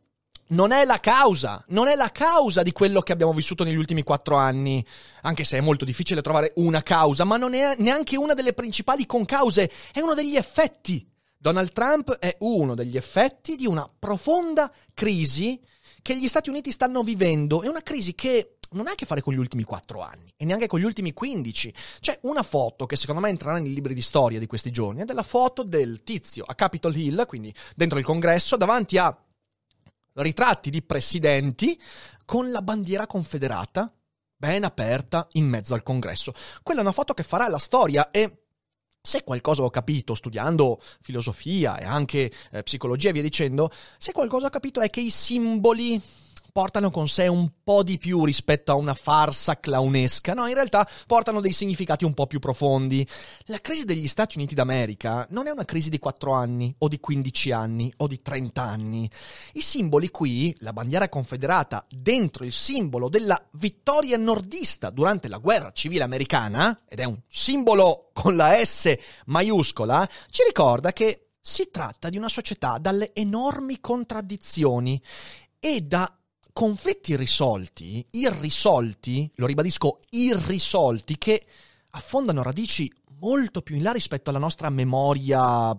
non 0.49 0.73
è 0.73 0.85
la 0.85 0.99
causa, 0.99 1.65
non 1.69 1.87
è 1.87 1.95
la 1.95 2.11
causa 2.11 2.63
di 2.63 2.73
quello 2.73 3.01
che 3.01 3.13
abbiamo 3.13 3.33
vissuto 3.33 3.63
negli 3.63 3.77
ultimi 3.77 4.03
quattro 4.03 4.37
anni, 4.37 4.85
anche 5.23 5.45
se 5.45 5.59
è 5.59 5.61
molto 5.61 5.85
difficile 5.85 6.21
trovare 6.21 6.53
una 6.57 6.83
causa, 6.83 7.23
ma 7.23 7.37
non 7.37 7.55
è 7.55 7.77
neanche 7.79 8.17
una 8.17 8.35
delle 8.35 8.55
principali 8.55 9.07
concause, 9.07 9.71
è 9.93 10.01
uno 10.01 10.15
degli 10.15 10.37
effetti. 10.37 11.09
Donald 11.39 11.73
Trump 11.73 12.13
è 12.19 12.37
uno 12.41 12.75
degli 12.75 12.97
effetti 12.97 13.57
di 13.57 13.67
una 13.67 13.89
profonda 13.99 14.71
crisi 14.95 15.61
che 16.03 16.19
gli 16.19 16.29
Stati 16.29 16.51
Uniti 16.51 16.71
stanno 16.71 17.03
vivendo 17.03 17.63
è 17.63 17.69
una 17.69 17.83
crisi 17.83 18.15
che 18.15 18.59
non 18.73 18.87
ha 18.87 18.93
a 18.93 18.95
che 18.95 19.07
fare 19.07 19.21
con 19.21 19.33
gli 19.35 19.39
ultimi 19.39 19.63
quattro 19.63 20.01
anni 20.01 20.33
e 20.37 20.45
neanche 20.45 20.67
con 20.67 20.81
gli 20.81 20.85
ultimi 20.85 21.13
15. 21.13 21.75
C'è 22.01 22.19
una 22.23 22.43
foto 22.43 22.87
che 22.87 22.97
secondo 22.97 23.21
me 23.21 23.29
entrerà 23.29 23.59
nei 23.59 23.73
libri 23.73 23.95
di 23.95 24.03
storia 24.03 24.39
di 24.39 24.47
questi 24.47 24.71
giorni, 24.71 25.03
è 25.03 25.05
della 25.05 25.23
foto 25.23 25.63
del 25.63 26.03
tizio 26.03 26.45
a 26.47 26.55
Capitol 26.55 26.97
Hill, 26.97 27.27
quindi 27.27 27.55
dentro 27.77 27.99
il 27.99 28.05
congresso, 28.05 28.57
davanti 28.57 28.99
a 28.99 29.17
ritratti 30.15 30.71
di 30.71 30.83
presidenti 30.83 31.81
con 32.25 32.51
la 32.51 32.63
bandiera 32.63 33.07
confederata 33.07 33.93
ben 34.37 34.65
aperta 34.65 35.29
in 35.33 35.47
mezzo 35.47 35.75
al 35.75 35.83
congresso. 35.83 36.35
Quella 36.63 36.81
è 36.81 36.83
una 36.83 36.93
foto 36.93 37.15
che 37.15 37.23
farà 37.23 37.49
la 37.49 37.59
storia 37.59 38.11
e 38.11 38.42
se 39.03 39.25
qualcosa 39.25 39.63
ho 39.63 39.71
capito 39.71 40.15
studiando 40.15 40.81
filosofia 41.01 41.77
e 41.79 41.85
anche 41.85 42.31
eh, 42.53 42.63
psicologia 42.63 43.09
e 43.09 43.13
via 43.13 43.23
dicendo, 43.23 43.71
se 43.99 44.13
qualcosa 44.13 44.47
ho 44.47 44.51
capito 44.51 44.81
è 44.81 44.89
che 44.91 45.01
i 45.01 45.11
simboli 45.11 46.01
portano 46.53 46.91
con 46.91 47.09
sé 47.09 47.29
un 47.29 47.51
po' 47.65 47.83
di 47.83 47.97
più 47.97 48.27
rispetto 48.27 48.73
a 48.73 48.75
una 48.75 48.93
farsa 48.93 49.59
clownesca, 49.59 50.35
no, 50.35 50.47
in 50.47 50.55
realtà 50.55 50.87
portano 51.07 51.41
dei 51.41 51.53
significati 51.53 52.05
un 52.05 52.13
po' 52.13 52.27
più 52.27 52.41
profondi. 52.41 53.07
La 53.45 53.59
crisi 53.59 53.85
degli 53.85 54.07
Stati 54.07 54.37
Uniti 54.37 54.55
d'America 54.55 55.27
non 55.31 55.47
è 55.47 55.51
una 55.51 55.65
crisi 55.65 55.89
di 55.89 55.99
4 55.99 56.33
anni, 56.33 56.75
o 56.79 56.89
di 56.89 57.01
15 57.01 57.53
anni, 57.53 57.93
o 57.97 58.07
di 58.07 58.21
30 58.21 58.63
anni. 58.63 59.11
I 59.55 59.63
simboli 59.63 60.11
qui, 60.11 60.55
la 60.59 60.75
bandiera 60.75 61.09
confederata 61.09 61.87
dentro 61.89 62.45
il 62.45 62.53
simbolo 62.53 63.09
della 63.09 63.43
vittoria 63.53 64.19
nordista 64.19 64.91
durante 64.91 65.29
la 65.29 65.39
guerra 65.39 65.73
civile 65.73 66.05
americana, 66.05 66.83
ed 66.87 67.01
è 67.01 67.05
un 67.05 67.19
simbolo 67.29 68.11
con 68.13 68.37
la 68.37 68.63
S 68.63 68.95
maiuscola, 69.27 70.07
ci 70.29 70.43
ricorda 70.47 70.93
che 70.93 71.29
si 71.41 71.71
tratta 71.71 72.11
di 72.11 72.19
una 72.19 72.29
società 72.29 72.77
dalle 72.79 73.15
enormi 73.15 73.81
contraddizioni 73.81 75.03
e 75.59 75.81
da 75.81 76.15
conflitti 76.53 77.13
irrisolti, 77.13 78.07
irrisolti, 78.13 79.31
lo 79.37 79.47
ribadisco, 79.47 79.99
irrisolti, 80.11 81.19
che 81.19 81.45
affondano 81.91 82.43
radici 82.43 82.93
molto 83.21 83.63
più 83.63 83.77
in 83.77 83.83
là 83.83 83.93
rispetto 83.93 84.31
alla 84.31 84.39
nostra 84.39 84.69
memoria 84.69 85.71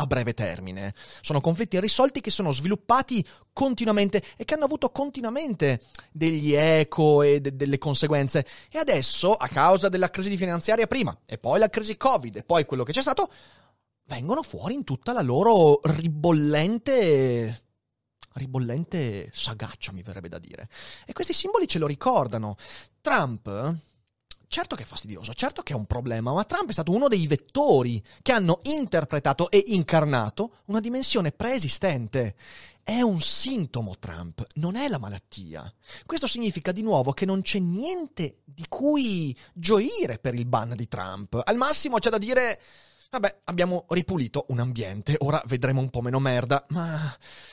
a 0.00 0.06
breve 0.06 0.34
termine. 0.34 0.94
Sono 1.20 1.40
conflitti 1.40 1.76
irrisolti 1.76 2.20
che 2.20 2.30
sono 2.30 2.52
sviluppati 2.52 3.24
continuamente 3.52 4.22
e 4.36 4.44
che 4.44 4.54
hanno 4.54 4.64
avuto 4.64 4.90
continuamente 4.90 5.82
degli 6.12 6.52
eco 6.52 7.22
e 7.22 7.40
de- 7.40 7.56
delle 7.56 7.78
conseguenze. 7.78 8.46
E 8.70 8.78
adesso, 8.78 9.32
a 9.32 9.48
causa 9.48 9.88
della 9.88 10.10
crisi 10.10 10.36
finanziaria 10.36 10.86
prima, 10.86 11.16
e 11.24 11.38
poi 11.38 11.58
la 11.58 11.68
crisi 11.68 11.96
Covid, 11.96 12.36
e 12.36 12.42
poi 12.44 12.64
quello 12.64 12.84
che 12.84 12.92
c'è 12.92 13.02
stato, 13.02 13.30
vengono 14.04 14.42
fuori 14.42 14.74
in 14.74 14.84
tutta 14.84 15.12
la 15.12 15.22
loro 15.22 15.80
ribollente 15.82 17.67
ribollente 18.34 19.30
sagaccia, 19.32 19.92
mi 19.92 20.02
verrebbe 20.02 20.28
da 20.28 20.38
dire. 20.38 20.68
E 21.06 21.12
questi 21.12 21.32
simboli 21.32 21.66
ce 21.66 21.78
lo 21.78 21.86
ricordano. 21.86 22.56
Trump 23.00 23.86
certo 24.48 24.76
che 24.76 24.82
è 24.82 24.86
fastidioso, 24.86 25.32
certo 25.34 25.62
che 25.62 25.74
è 25.74 25.76
un 25.76 25.86
problema, 25.86 26.32
ma 26.32 26.44
Trump 26.44 26.70
è 26.70 26.72
stato 26.72 26.90
uno 26.90 27.08
dei 27.08 27.26
vettori 27.26 28.02
che 28.22 28.32
hanno 28.32 28.60
interpretato 28.64 29.50
e 29.50 29.62
incarnato 29.66 30.62
una 30.66 30.80
dimensione 30.80 31.30
preesistente. 31.30 32.34
È 32.82 33.02
un 33.02 33.20
sintomo 33.20 33.98
Trump, 33.98 34.44
non 34.54 34.74
è 34.74 34.88
la 34.88 34.98
malattia. 34.98 35.72
Questo 36.06 36.26
significa 36.26 36.72
di 36.72 36.80
nuovo 36.80 37.12
che 37.12 37.26
non 37.26 37.42
c'è 37.42 37.58
niente 37.58 38.38
di 38.44 38.64
cui 38.66 39.36
gioire 39.52 40.18
per 40.18 40.34
il 40.34 40.46
ban 40.46 40.72
di 40.74 40.88
Trump. 40.88 41.40
Al 41.44 41.56
massimo 41.56 41.98
c'è 41.98 42.08
da 42.08 42.16
dire 42.16 42.60
Vabbè, 43.10 43.40
abbiamo 43.44 43.86
ripulito 43.88 44.44
un 44.48 44.58
ambiente, 44.58 45.16
ora 45.20 45.42
vedremo 45.46 45.80
un 45.80 45.88
po' 45.88 46.02
meno 46.02 46.18
merda, 46.18 46.62
ma 46.68 47.10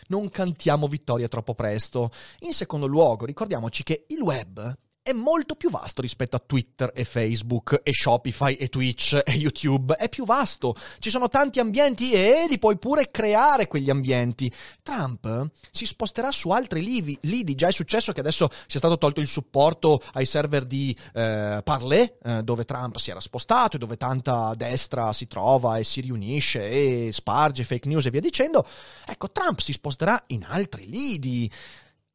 non 0.08 0.30
cantiamo 0.30 0.90
vittoria 0.90 1.30
troppo 1.30 1.56
presto. 1.56 2.12
In 2.40 2.52
secondo 2.52 2.88
luogo, 2.88 3.26
ricordiamoci 3.26 3.84
che 3.84 4.04
il 4.10 4.20
web 4.20 4.78
è 5.06 5.14
molto 5.14 5.54
più 5.54 5.70
vasto 5.70 6.02
rispetto 6.02 6.36
a 6.36 6.42
Twitter 6.44 6.92
e 6.96 7.06
Facebook 7.06 7.80
e 7.84 7.94
Shopify 7.94 8.56
e 8.56 8.70
Twitch 8.70 9.22
e 9.24 9.34
YouTube. 9.34 9.94
È 9.94 10.10
più 10.10 10.26
vasto. 10.26 10.76
Ci 10.98 11.12
sono 11.12 11.28
tanti 11.28 11.60
ambienti 11.60 12.14
e 12.14 12.48
li 12.50 12.58
puoi 12.58 12.80
pure 12.80 13.12
creare 13.12 13.68
quegli 13.68 13.92
ambienti. 13.92 14.52
Trump 14.82 15.52
si 15.70 15.86
sposterà 15.86 16.32
su 16.32 16.50
altri 16.50 16.82
livi, 16.82 17.16
lidi. 17.22 17.54
Già 17.54 17.68
è 17.68 17.72
successo 17.72 18.14
che 18.14 18.22
adesso 18.22 18.50
sia 18.66 18.80
stato 18.80 18.98
tolto 18.98 19.20
il 19.20 19.28
supporto 19.28 20.02
ai 20.14 20.26
server 20.26 20.66
di 20.66 20.98
eh, 21.14 21.62
Parler, 21.64 22.18
eh, 22.24 22.42
dove 22.42 22.66
Trump 22.66 22.98
si 22.98 23.12
era 23.12 23.20
spostato 23.20 23.76
e 23.76 23.80
dove 23.80 23.98
tanta 23.98 24.56
destra 24.56 25.14
si 25.14 25.28
trova 25.28 25.78
e 25.78 25.84
si 25.84 26.02
riunisce 26.02 26.68
e 26.68 27.10
sparge 27.12 27.64
fake 27.64 27.88
news 27.88 28.08
e 28.08 28.10
via 28.10 28.22
dicendo. 28.22 28.66
Ecco, 29.06 29.30
Trump 29.30 29.60
si 29.60 29.72
sposterà 29.72 30.20
in 30.30 30.44
altri 30.50 30.90
lidi 30.90 31.48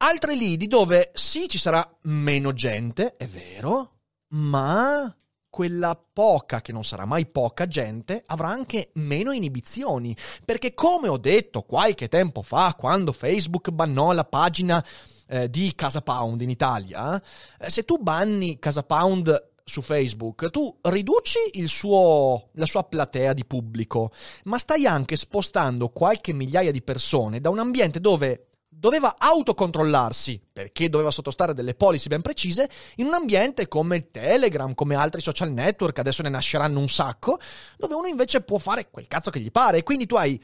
altre 0.01 0.35
lidi 0.35 0.67
dove 0.67 1.11
sì 1.13 1.47
ci 1.47 1.57
sarà 1.57 1.87
meno 2.03 2.53
gente, 2.53 3.15
è 3.15 3.27
vero, 3.27 3.99
ma 4.29 5.15
quella 5.49 6.01
poca, 6.11 6.61
che 6.61 6.71
non 6.71 6.83
sarà 6.83 7.05
mai 7.05 7.25
poca 7.25 7.67
gente, 7.67 8.23
avrà 8.25 8.49
anche 8.49 8.91
meno 8.93 9.31
inibizioni. 9.31 10.15
Perché 10.45 10.73
come 10.73 11.07
ho 11.07 11.17
detto 11.17 11.61
qualche 11.63 12.07
tempo 12.07 12.41
fa, 12.41 12.73
quando 12.77 13.11
Facebook 13.11 13.69
bannò 13.69 14.13
la 14.13 14.23
pagina 14.23 14.83
eh, 15.27 15.49
di 15.49 15.73
Casa 15.75 16.01
Pound 16.01 16.41
in 16.41 16.49
Italia, 16.49 17.21
eh, 17.59 17.69
se 17.69 17.83
tu 17.83 17.97
banni 17.97 18.59
Casa 18.59 18.83
Pound 18.83 19.49
su 19.63 19.81
Facebook, 19.81 20.49
tu 20.49 20.75
riduci 20.81 21.37
suo, 21.67 22.49
la 22.53 22.65
sua 22.65 22.83
platea 22.83 23.33
di 23.33 23.45
pubblico, 23.45 24.11
ma 24.45 24.57
stai 24.57 24.85
anche 24.87 25.15
spostando 25.15 25.89
qualche 25.89 26.33
migliaia 26.33 26.71
di 26.71 26.81
persone 26.81 27.39
da 27.39 27.49
un 27.49 27.59
ambiente 27.59 27.99
dove 27.99 28.50
doveva 28.81 29.13
autocontrollarsi, 29.15 30.41
perché 30.51 30.89
doveva 30.89 31.11
sottostare 31.11 31.51
a 31.51 31.53
delle 31.53 31.75
policy 31.75 32.07
ben 32.07 32.23
precise, 32.23 32.67
in 32.95 33.05
un 33.05 33.13
ambiente 33.13 33.67
come 33.67 34.09
Telegram, 34.09 34.73
come 34.73 34.95
altri 34.95 35.21
social 35.21 35.51
network, 35.51 35.99
adesso 35.99 36.23
ne 36.23 36.29
nasceranno 36.29 36.79
un 36.79 36.89
sacco, 36.89 37.37
dove 37.77 37.93
uno 37.93 38.07
invece 38.07 38.41
può 38.41 38.57
fare 38.57 38.89
quel 38.89 39.07
cazzo 39.07 39.29
che 39.29 39.39
gli 39.39 39.51
pare. 39.51 39.83
Quindi 39.83 40.07
tu 40.07 40.15
hai 40.15 40.43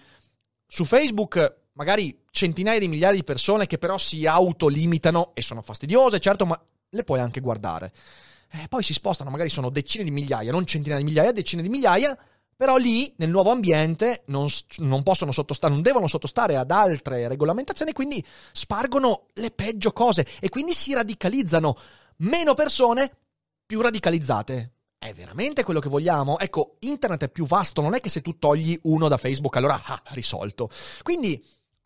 su 0.68 0.86
Facebook 0.86 1.62
magari 1.74 2.26
centinaia 2.30 2.78
di 2.78 2.88
migliaia 2.88 3.16
di 3.16 3.24
persone 3.24 3.66
che 3.66 3.80
però 3.80 3.98
si 3.98 4.28
autolimitano 4.28 5.32
e 5.34 5.42
sono 5.42 5.64
fastidiose, 5.64 6.20
certo, 6.20 6.46
ma 6.46 6.62
le 6.90 7.04
puoi 7.04 7.20
anche 7.20 7.42
guardare. 7.42 7.92
E 8.52 8.68
poi 8.68 8.84
si 8.84 8.94
spostano, 8.94 9.32
magari 9.32 9.50
sono 9.50 9.72
decine 9.72 10.04
di 10.04 10.12
migliaia, 10.12 10.52
non 10.52 10.64
centinaia 10.64 11.02
di 11.02 11.08
migliaia, 11.08 11.32
decine 11.32 11.64
di 11.64 11.70
migliaia, 11.70 12.16
però 12.58 12.78
lì, 12.78 13.14
nel 13.18 13.30
nuovo 13.30 13.52
ambiente, 13.52 14.24
non, 14.28 14.48
non, 14.78 15.04
possono 15.04 15.32
sottostare, 15.32 15.72
non 15.72 15.84
devono 15.84 16.08
sottostare 16.08 16.56
ad 16.58 16.72
altre 16.72 17.28
regolamentazioni, 17.28 17.94
quindi 17.94 18.26
spargono 18.52 19.28
le 19.34 19.52
peggio 19.52 19.94
cose 19.94 20.26
e 20.40 20.50
quindi 20.50 20.74
si 20.74 20.92
radicalizzano. 20.94 21.78
Meno 22.18 22.56
persone, 22.56 23.16
più 23.64 23.80
radicalizzate. 23.80 24.72
È 24.98 25.14
veramente 25.14 25.64
quello 25.64 25.80
che 25.80 25.90
vogliamo? 25.90 26.40
Ecco, 26.40 26.78
internet 26.80 27.26
è 27.26 27.30
più 27.30 27.46
vasto, 27.46 27.82
non 27.82 27.94
è 27.94 28.02
che 28.02 28.10
se 28.10 28.22
tu 28.22 28.40
togli 28.40 28.78
uno 28.84 29.08
da 29.08 29.18
Facebook 29.18 29.56
allora 29.56 29.80
ah, 29.86 30.02
risolto. 30.14 30.72
Quindi 31.04 31.40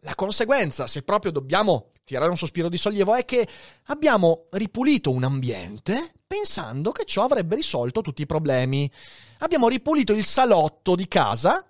la 0.04 0.16
conseguenza, 0.16 0.88
se 0.88 1.04
proprio 1.04 1.34
dobbiamo 1.34 1.90
tirare 2.06 2.30
un 2.30 2.38
sospiro 2.38 2.70
di 2.70 2.78
sollievo, 2.78 3.14
è 3.14 3.26
che 3.26 3.46
abbiamo 3.88 4.46
ripulito 4.52 5.12
un 5.12 5.26
ambiente 5.26 6.14
pensando 6.26 6.92
che 6.92 7.04
ciò 7.04 7.26
avrebbe 7.26 7.56
risolto 7.56 8.00
tutti 8.00 8.22
i 8.22 8.26
problemi. 8.26 8.90
Abbiamo 9.44 9.68
ripulito 9.68 10.14
il 10.14 10.24
salotto 10.24 10.96
di 10.96 11.08
casa, 11.08 11.66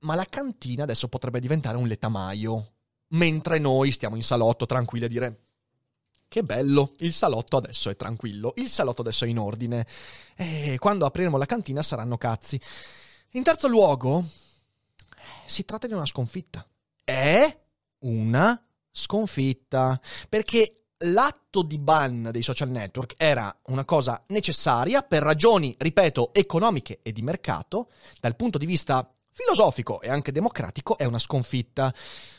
ma 0.00 0.16
la 0.16 0.24
cantina 0.24 0.82
adesso 0.82 1.06
potrebbe 1.06 1.38
diventare 1.38 1.76
un 1.76 1.86
letamaio. 1.86 2.72
Mentre 3.10 3.60
noi 3.60 3.92
stiamo 3.92 4.16
in 4.16 4.24
salotto 4.24 4.66
tranquilli 4.66 5.04
a 5.04 5.08
dire 5.08 5.40
che 6.26 6.42
bello, 6.42 6.94
il 6.98 7.12
salotto 7.12 7.58
adesso 7.58 7.90
è 7.90 7.96
tranquillo, 7.96 8.54
il 8.56 8.68
salotto 8.68 9.02
adesso 9.02 9.24
è 9.24 9.28
in 9.28 9.38
ordine. 9.38 9.86
E 10.34 10.76
quando 10.80 11.06
apriremo 11.06 11.36
la 11.36 11.46
cantina 11.46 11.80
saranno 11.82 12.18
cazzi. 12.18 12.60
In 13.30 13.44
terzo 13.44 13.68
luogo, 13.68 14.24
si 15.46 15.64
tratta 15.64 15.86
di 15.86 15.92
una 15.92 16.06
sconfitta. 16.06 16.66
È 17.04 17.64
una 18.00 18.60
sconfitta. 18.90 20.00
Perché 20.28 20.81
l'atto 21.02 21.62
di 21.62 21.78
ban 21.78 22.30
dei 22.32 22.42
social 22.42 22.68
network 22.68 23.14
era 23.16 23.54
una 23.66 23.84
cosa 23.84 24.22
necessaria 24.28 25.02
per 25.02 25.22
ragioni, 25.22 25.74
ripeto, 25.78 26.32
economiche 26.34 27.00
e 27.02 27.12
di 27.12 27.22
mercato, 27.22 27.90
dal 28.20 28.36
punto 28.36 28.58
di 28.58 28.66
vista 28.66 29.08
filosofico 29.32 30.00
e 30.00 30.10
anche 30.10 30.32
democratico 30.32 30.98
è 30.98 31.04
una 31.04 31.18
sconfitta, 31.18 31.92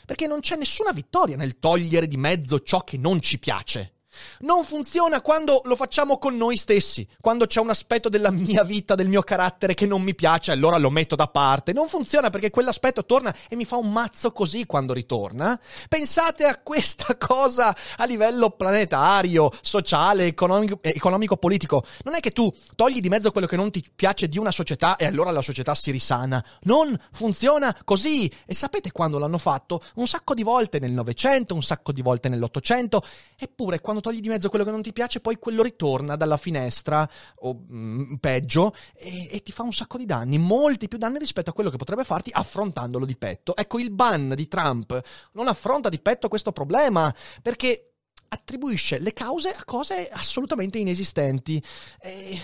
perché 0.06 0.26
non 0.26 0.40
c'è 0.40 0.56
nessuna 0.56 0.92
vittoria 0.92 1.36
nel 1.36 1.58
togliere 1.58 2.06
di 2.06 2.16
mezzo 2.16 2.60
ciò 2.60 2.80
che 2.82 2.96
non 2.96 3.20
ci 3.20 3.38
piace. 3.38 3.92
Non 4.40 4.64
funziona 4.64 5.20
quando 5.20 5.62
lo 5.64 5.76
facciamo 5.76 6.18
con 6.18 6.36
noi 6.36 6.56
stessi, 6.56 7.06
quando 7.20 7.46
c'è 7.46 7.60
un 7.60 7.70
aspetto 7.70 8.08
della 8.08 8.30
mia 8.30 8.62
vita, 8.64 8.94
del 8.94 9.08
mio 9.08 9.22
carattere 9.22 9.74
che 9.74 9.86
non 9.86 10.02
mi 10.02 10.14
piace, 10.14 10.52
allora 10.52 10.78
lo 10.78 10.90
metto 10.90 11.16
da 11.16 11.28
parte. 11.28 11.72
Non 11.72 11.88
funziona 11.88 12.30
perché 12.30 12.50
quell'aspetto 12.50 13.04
torna 13.04 13.34
e 13.48 13.56
mi 13.56 13.64
fa 13.64 13.76
un 13.76 13.92
mazzo 13.92 14.32
così 14.32 14.66
quando 14.66 14.92
ritorna. 14.92 15.58
Pensate 15.88 16.44
a 16.44 16.58
questa 16.58 17.16
cosa 17.18 17.74
a 17.96 18.04
livello 18.04 18.50
planetario, 18.50 19.50
sociale, 19.60 20.26
economico, 20.26 20.78
economico 20.82 21.36
politico. 21.36 21.84
Non 22.04 22.14
è 22.14 22.20
che 22.20 22.30
tu 22.30 22.52
togli 22.74 23.00
di 23.00 23.08
mezzo 23.08 23.30
quello 23.30 23.46
che 23.46 23.56
non 23.56 23.70
ti 23.70 23.84
piace 23.94 24.28
di 24.28 24.38
una 24.38 24.50
società 24.50 24.96
e 24.96 25.06
allora 25.06 25.30
la 25.30 25.42
società 25.42 25.74
si 25.74 25.90
risana. 25.90 26.44
Non 26.62 26.96
funziona 27.12 27.76
così. 27.84 28.30
E 28.46 28.54
sapete 28.54 28.92
quando 28.92 29.18
l'hanno 29.18 29.38
fatto? 29.38 29.82
Un 29.96 30.06
sacco 30.06 30.34
di 30.34 30.42
volte 30.42 30.78
nel 30.78 30.92
Novecento, 30.92 31.54
un 31.54 31.62
sacco 31.62 31.92
di 31.92 32.02
volte 32.02 32.28
nell'Ottocento, 32.28 33.02
eppure 33.38 33.80
quando 33.80 34.00
togli 34.04 34.20
di 34.20 34.28
mezzo 34.28 34.50
quello 34.50 34.66
che 34.66 34.70
non 34.70 34.82
ti 34.82 34.92
piace, 34.92 35.20
poi 35.20 35.38
quello 35.38 35.62
ritorna 35.62 36.14
dalla 36.14 36.36
finestra, 36.36 37.08
o 37.36 37.64
mm, 37.72 38.16
peggio, 38.16 38.74
e, 38.94 39.30
e, 39.32 39.42
ti 39.42 39.50
fa 39.50 39.62
un 39.62 39.72
sacco 39.72 39.96
di 39.96 40.04
danni, 40.04 40.36
molti 40.36 40.88
più 40.88 40.98
danni 40.98 41.18
rispetto 41.18 41.48
a 41.48 41.52
quello 41.54 41.70
che 41.70 41.78
potrebbe 41.78 42.04
farti 42.04 42.30
affrontandolo 42.30 43.06
di 43.06 43.16
petto. 43.16 43.56
Ecco, 43.56 43.78
il 43.78 43.90
ban 43.90 44.34
di 44.36 44.46
Trump 44.46 45.00
non 45.32 45.48
affronta 45.48 45.88
di 45.88 45.98
petto 46.00 46.28
questo 46.28 46.52
problema, 46.52 47.14
perché 47.40 47.94
attribuisce 48.28 48.98
le 48.98 49.14
cause 49.14 49.54
a 49.54 49.64
cose 49.64 50.10
assolutamente 50.10 50.76
inesistenti. 50.76 51.62
E 51.98 52.38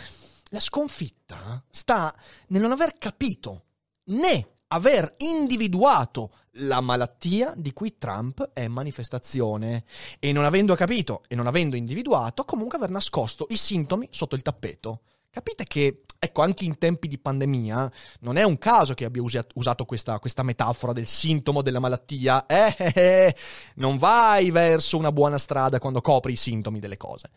la 0.49 0.61
sconfitta 0.61 1.62
sta 1.71 2.14
nel 2.49 2.62
non 2.62 2.73
aver 2.73 2.97
capito 2.97 3.64
né 4.05 4.60
aver 4.73 5.15
individuato 5.19 6.33
la 6.55 6.81
malattia 6.81 7.53
di 7.57 7.73
cui 7.73 7.97
Trump 7.99 8.50
è 8.53 8.69
manifestazione 8.69 9.85
e 10.19 10.33
non 10.33 10.45
avendo 10.45 10.75
capito 10.75 11.23
e 11.29 11.35
non 11.35 11.47
avendo 11.47 11.77
individuato, 11.77 12.45
comunque 12.45 12.77
aver 12.77 12.91
nascosto 12.91 13.47
i 13.50 13.57
sintomi 13.57 14.09
sotto 14.11 14.35
il 14.35 14.43
tappeto. 14.43 15.03
Capite 15.31 15.65
che, 15.65 16.03
ecco, 16.19 16.43
anche 16.43 16.65
in 16.65 16.77
tempi 16.77 17.07
di 17.07 17.19
pandemia, 17.19 17.91
non 18.21 18.37
è 18.37 18.43
un 18.43 18.59
caso 18.59 18.95
che 18.95 19.05
abbia 19.05 19.23
usato 19.55 19.85
questa, 19.85 20.19
questa 20.19 20.43
metafora 20.43 20.93
del 20.93 21.07
sintomo 21.07 21.62
della 21.62 21.79
malattia. 21.79 22.47
Eh, 22.47 22.75
eh, 22.77 22.93
eh, 22.95 23.37
non 23.77 23.97
vai 23.97 24.50
verso 24.50 24.99
una 24.99 25.12
buona 25.12 25.39
strada 25.39 25.79
quando 25.79 26.00
copri 26.00 26.33
i 26.33 26.37
sintomi 26.37 26.81
delle 26.81 26.97
cose. 26.97 27.31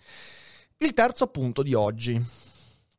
Il 0.78 0.94
terzo 0.94 1.28
punto 1.28 1.62
di 1.62 1.76
oggi 1.76 2.20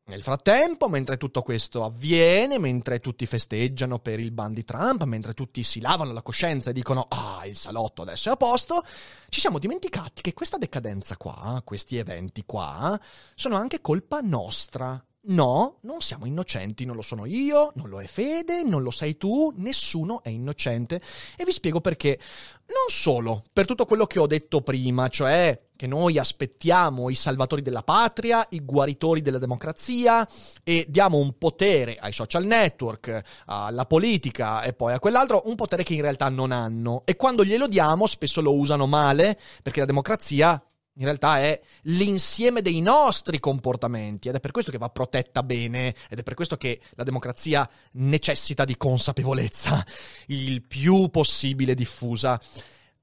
nel 0.07 0.23
frattempo, 0.23 0.89
mentre 0.89 1.17
tutto 1.17 1.43
questo 1.43 1.85
avviene, 1.85 2.59
mentre 2.59 3.01
tutti 3.01 3.25
festeggiano 3.25 3.99
per 3.99 4.21
il 4.21 4.33
ban 4.33 4.53
di 4.53 4.65
Trump, 4.65 5.05
mentre 5.05 5.33
tutti 5.33 5.63
si 5.63 5.81
lavano 5.81 6.13
la 6.13 6.23
coscienza 6.23 6.71
e 6.71 6.73
dicono 6.75 7.07
ah, 7.09 7.47
il 7.47 7.57
salotto 7.57 8.03
adesso 8.03 8.29
è 8.29 8.33
a 8.33 8.37
posto, 8.37 8.85
ci 9.29 9.41
siamo 9.41 9.59
dimenticati 9.59 10.21
che 10.21 10.35
questa 10.35 10.59
decadenza 10.59 11.17
qua, 11.17 11.63
questi 11.65 11.97
eventi 11.97 12.45
qua, 12.45 13.01
sono 13.35 13.57
anche 13.57 13.81
colpa 13.81 14.21
nostra. 14.21 15.03
No, 15.27 15.79
non 15.83 16.03
siamo 16.03 16.27
innocenti, 16.27 16.85
non 16.85 16.97
lo 16.97 17.03
sono 17.03 17.25
io, 17.25 17.73
non 17.77 17.89
lo 17.89 18.03
è 18.03 18.07
Fede, 18.07 18.63
non 18.63 18.83
lo 18.83 18.91
sei 18.91 19.17
tu, 19.17 19.53
nessuno 19.57 20.23
è 20.23 20.29
innocente. 20.29 21.01
E 21.37 21.45
vi 21.45 21.53
spiego 21.53 21.81
perché. 21.81 22.19
Non 22.67 22.89
solo 22.89 23.43
per 23.51 23.65
tutto 23.65 23.87
quello 23.87 24.07
che 24.07 24.19
ho 24.19 24.27
detto 24.27 24.61
prima, 24.61 25.09
cioè 25.09 25.59
che 25.77 25.87
noi 25.87 26.19
aspettiamo 26.19 27.09
i 27.09 27.15
salvatori 27.15 27.63
della 27.63 27.83
patria, 27.83 28.47
i 28.51 28.61
guaritori 28.65 29.23
della 29.23 29.39
democrazia 29.39 30.27
e 30.63 30.87
diamo 30.89 31.19
un 31.19 31.37
potere 31.37 31.97
ai 31.97 32.13
social 32.13 32.45
network, 32.45 33.21
alla 33.47 33.87
politica 33.87 34.63
e 34.63 34.73
poi 34.73 34.93
a 34.93 34.99
quell'altro, 34.99 35.43
un 35.47 35.55
potere 35.55 35.83
che 35.83 35.95
in 35.95 36.03
realtà 36.03 36.29
non 36.29 36.53
hanno. 36.53 37.03
E 37.05 37.17
quando 37.17 37.45
glielo 37.45 37.67
diamo 37.67 38.07
spesso 38.07 38.41
lo 38.41 38.55
usano 38.55 38.87
male 38.87 39.39
perché 39.63 39.81
la 39.81 39.87
democrazia 39.87 40.63
in 40.97 41.05
realtà 41.05 41.39
è 41.39 41.61
l'insieme 41.83 42.63
dei 42.63 42.81
nostri 42.81 43.41
comportamenti 43.41 44.29
ed 44.29 44.37
è 44.37 44.41
per 44.41 44.53
questo 44.53 44.71
che 44.71 44.79
va 44.79 44.91
protetta 44.91 45.43
bene 45.43 45.95
ed 46.09 46.19
è 46.19 46.23
per 46.23 46.35
questo 46.35 46.57
che 46.57 46.81
la 46.95 47.03
democrazia 47.03 47.69
necessita 47.93 48.65
di 48.65 48.77
consapevolezza 48.77 49.85
il 50.27 50.63
più 50.63 51.09
possibile 51.09 51.75
diffusa. 51.75 52.41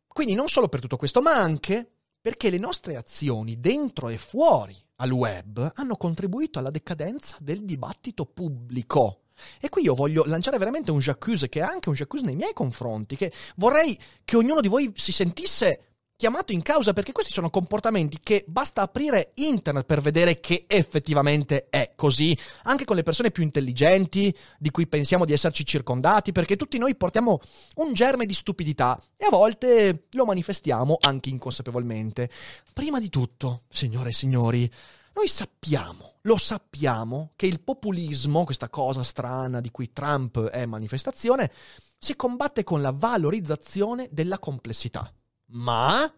Quindi 0.07 0.33
non 0.33 0.47
solo 0.47 0.67
per 0.67 0.79
tutto 0.79 0.97
questo, 0.97 1.21
ma 1.21 1.35
anche 1.35 1.89
perché 2.21 2.49
le 2.49 2.59
nostre 2.59 2.95
azioni 2.95 3.59
dentro 3.59 4.09
e 4.09 4.17
fuori 4.17 4.75
al 4.97 5.11
web 5.11 5.71
hanno 5.75 5.97
contribuito 5.97 6.59
alla 6.59 6.69
decadenza 6.69 7.37
del 7.41 7.65
dibattito 7.65 8.25
pubblico. 8.25 9.21
E 9.59 9.69
qui 9.69 9.81
io 9.83 9.95
voglio 9.95 10.23
lanciare 10.25 10.59
veramente 10.59 10.91
un 10.91 10.99
j'accuse 10.99 11.49
che 11.49 11.59
è 11.59 11.63
anche 11.63 11.89
un 11.89 11.95
j'accuse 11.95 12.23
nei 12.23 12.35
miei 12.35 12.53
confronti, 12.53 13.15
che 13.15 13.33
vorrei 13.55 13.97
che 14.23 14.35
ognuno 14.37 14.61
di 14.61 14.67
voi 14.67 14.93
si 14.95 15.11
sentisse 15.11 15.90
chiamato 16.21 16.51
in 16.51 16.61
causa 16.61 16.93
perché 16.93 17.13
questi 17.13 17.33
sono 17.33 17.49
comportamenti 17.49 18.19
che 18.21 18.45
basta 18.47 18.83
aprire 18.83 19.31
internet 19.37 19.85
per 19.87 20.01
vedere 20.01 20.39
che 20.39 20.65
effettivamente 20.67 21.65
è 21.67 21.93
così, 21.95 22.37
anche 22.65 22.85
con 22.85 22.95
le 22.95 23.01
persone 23.01 23.31
più 23.31 23.41
intelligenti 23.41 24.31
di 24.59 24.69
cui 24.69 24.85
pensiamo 24.85 25.25
di 25.25 25.33
esserci 25.33 25.65
circondati, 25.65 26.31
perché 26.31 26.57
tutti 26.57 26.77
noi 26.77 26.95
portiamo 26.95 27.39
un 27.77 27.93
germe 27.93 28.27
di 28.27 28.35
stupidità 28.35 29.01
e 29.17 29.25
a 29.25 29.29
volte 29.31 30.03
lo 30.11 30.25
manifestiamo 30.25 30.97
anche 31.01 31.29
inconsapevolmente. 31.29 32.29
Prima 32.71 32.99
di 32.99 33.09
tutto, 33.09 33.61
signore 33.67 34.09
e 34.09 34.13
signori, 34.13 34.71
noi 35.15 35.27
sappiamo, 35.27 36.17
lo 36.21 36.37
sappiamo, 36.37 37.31
che 37.35 37.47
il 37.47 37.61
populismo, 37.61 38.43
questa 38.43 38.69
cosa 38.69 39.01
strana 39.01 39.59
di 39.59 39.71
cui 39.71 39.91
Trump 39.91 40.39
è 40.49 40.67
manifestazione, 40.67 41.51
si 41.97 42.15
combatte 42.15 42.63
con 42.63 42.83
la 42.83 42.93
valorizzazione 42.95 44.07
della 44.11 44.37
complessità 44.37 45.11
ma 45.51 46.11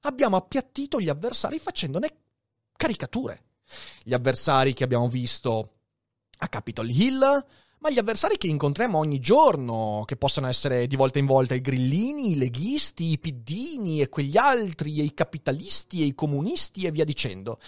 abbiamo 0.00 0.36
appiattito 0.36 1.00
gli 1.00 1.08
avversari 1.08 1.58
facendone 1.58 2.10
caricature. 2.76 3.44
Gli 4.02 4.12
avversari 4.12 4.74
che 4.74 4.84
abbiamo 4.84 5.08
visto 5.08 5.70
a 6.38 6.48
Capitol 6.48 6.90
Hill, 6.90 7.46
ma 7.78 7.90
gli 7.90 7.98
avversari 7.98 8.36
che 8.36 8.46
incontriamo 8.46 8.98
ogni 8.98 9.18
giorno, 9.18 10.04
che 10.06 10.16
possono 10.16 10.46
essere 10.46 10.86
di 10.86 10.94
volta 10.94 11.18
in 11.18 11.26
volta 11.26 11.54
i 11.54 11.60
grillini, 11.60 12.32
i 12.32 12.36
leghisti, 12.36 13.10
i 13.10 13.18
piddini 13.18 14.00
e 14.00 14.08
quegli 14.08 14.36
altri, 14.36 15.00
e 15.00 15.04
i 15.04 15.14
capitalisti 15.14 16.02
e 16.02 16.04
i 16.04 16.14
comunisti 16.14 16.84
e 16.84 16.92
via 16.92 17.04
dicendo. 17.04 17.58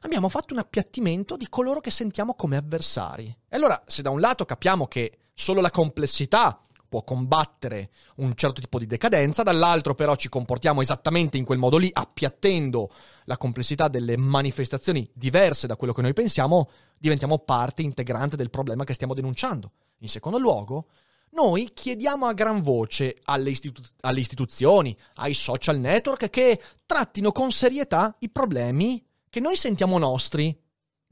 Abbiamo 0.00 0.28
fatto 0.28 0.52
un 0.52 0.60
appiattimento 0.60 1.36
di 1.36 1.48
coloro 1.48 1.80
che 1.80 1.90
sentiamo 1.90 2.34
come 2.34 2.56
avversari. 2.56 3.34
E 3.48 3.56
allora, 3.56 3.82
se 3.86 4.02
da 4.02 4.10
un 4.10 4.20
lato 4.20 4.44
capiamo 4.44 4.86
che 4.86 5.18
solo 5.32 5.62
la 5.62 5.70
complessità 5.70 6.60
può 6.92 7.04
combattere 7.04 7.88
un 8.16 8.34
certo 8.34 8.60
tipo 8.60 8.78
di 8.78 8.86
decadenza, 8.86 9.42
dall'altro 9.42 9.94
però 9.94 10.14
ci 10.14 10.28
comportiamo 10.28 10.82
esattamente 10.82 11.38
in 11.38 11.46
quel 11.46 11.56
modo 11.56 11.78
lì, 11.78 11.88
appiattendo 11.90 12.92
la 13.24 13.38
complessità 13.38 13.88
delle 13.88 14.18
manifestazioni 14.18 15.08
diverse 15.14 15.66
da 15.66 15.76
quello 15.76 15.94
che 15.94 16.02
noi 16.02 16.12
pensiamo, 16.12 16.68
diventiamo 16.98 17.38
parte 17.38 17.80
integrante 17.80 18.36
del 18.36 18.50
problema 18.50 18.84
che 18.84 18.92
stiamo 18.92 19.14
denunciando. 19.14 19.72
In 20.00 20.10
secondo 20.10 20.36
luogo, 20.36 20.88
noi 21.30 21.70
chiediamo 21.72 22.26
a 22.26 22.34
gran 22.34 22.60
voce 22.60 23.16
alle, 23.24 23.48
istitu- 23.48 23.90
alle 24.02 24.20
istituzioni, 24.20 24.94
ai 25.14 25.32
social 25.32 25.78
network 25.78 26.28
che 26.28 26.60
trattino 26.84 27.32
con 27.32 27.52
serietà 27.52 28.14
i 28.18 28.28
problemi 28.28 29.02
che 29.30 29.40
noi 29.40 29.56
sentiamo 29.56 29.96
nostri 29.96 30.54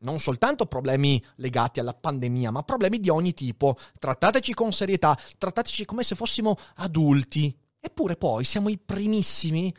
non 0.00 0.18
soltanto 0.18 0.66
problemi 0.66 1.22
legati 1.36 1.80
alla 1.80 1.94
pandemia, 1.94 2.50
ma 2.50 2.62
problemi 2.62 3.00
di 3.00 3.08
ogni 3.08 3.34
tipo. 3.34 3.76
Trattateci 3.98 4.54
con 4.54 4.72
serietà, 4.72 5.18
trattateci 5.38 5.84
come 5.84 6.02
se 6.02 6.14
fossimo 6.14 6.56
adulti. 6.76 7.56
Eppure 7.80 8.16
poi 8.16 8.44
siamo 8.44 8.68
i 8.68 8.78
primissimi 8.78 9.74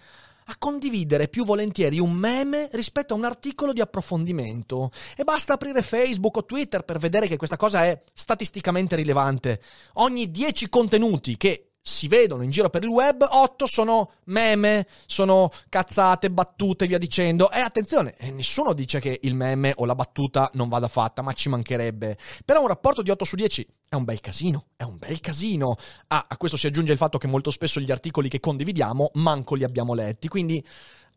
a 0.46 0.58
condividere 0.58 1.28
più 1.28 1.46
volentieri 1.46 2.00
un 2.00 2.12
meme 2.12 2.68
rispetto 2.74 3.14
a 3.14 3.18
un 3.18 3.26
articolo 3.26 3.74
di 3.74 3.82
approfondimento. 3.82 4.92
E 5.16 5.24
basta 5.24 5.54
aprire 5.54 5.82
Facebook 5.82 6.38
o 6.38 6.46
Twitter 6.46 6.84
per 6.84 6.98
vedere 6.98 7.28
che 7.28 7.38
questa 7.38 7.58
cosa 7.58 7.86
è 7.86 8.04
statisticamente 8.14 8.96
rilevante. 8.96 9.62
Ogni 9.94 10.30
10 10.30 10.70
contenuti 10.70 11.38
che 11.38 11.71
si 11.82 12.08
vedono 12.08 12.44
in 12.44 12.52
giro 12.52 12.70
per 12.70 12.84
il 12.84 12.90
web, 12.90 13.26
8 13.28 13.66
sono 13.66 14.12
meme, 14.26 14.88
sono 15.06 15.50
cazzate, 15.70 16.30
battute, 16.30 16.86
via 16.86 16.98
dicendo. 16.98 17.52
E 17.52 17.60
attenzione, 17.60 18.16
eh, 18.18 18.32
nessuno 18.32 18.74
dice 18.74 19.00
che 19.00 19.20
il 19.24 19.34
meme 19.34 19.74
o 19.78 19.86
la 19.86 19.96
battuta 19.96 20.50
non 20.54 20.70
vada 20.70 20.88
fatta, 20.88 21.22
ma 21.22 21.34
ci 21.34 21.50
mancherebbe. 21.50 22.18
Però 22.46 22.62
un 22.62 22.68
rapporto 22.68 23.02
di 23.02 23.10
8 23.10 23.26
su 23.26 23.36
10 23.36 23.68
è 23.90 23.96
un 23.96 24.04
bel 24.04 24.20
casino, 24.20 24.68
è 24.76 24.84
un 24.84 24.98
bel 24.98 25.20
casino. 25.20 25.76
Ah, 26.08 26.26
a 26.28 26.38
questo 26.38 26.58
si 26.58 26.68
aggiunge 26.68 26.92
il 26.92 26.98
fatto 26.98 27.18
che 27.18 27.28
molto 27.28 27.52
spesso 27.52 27.80
gli 27.80 27.92
articoli 27.92 28.30
che 28.30 28.40
condividiamo 28.40 29.12
manco 29.16 29.56
li 29.56 29.64
abbiamo 29.64 29.94
letti, 29.94 30.28
quindi 30.28 30.64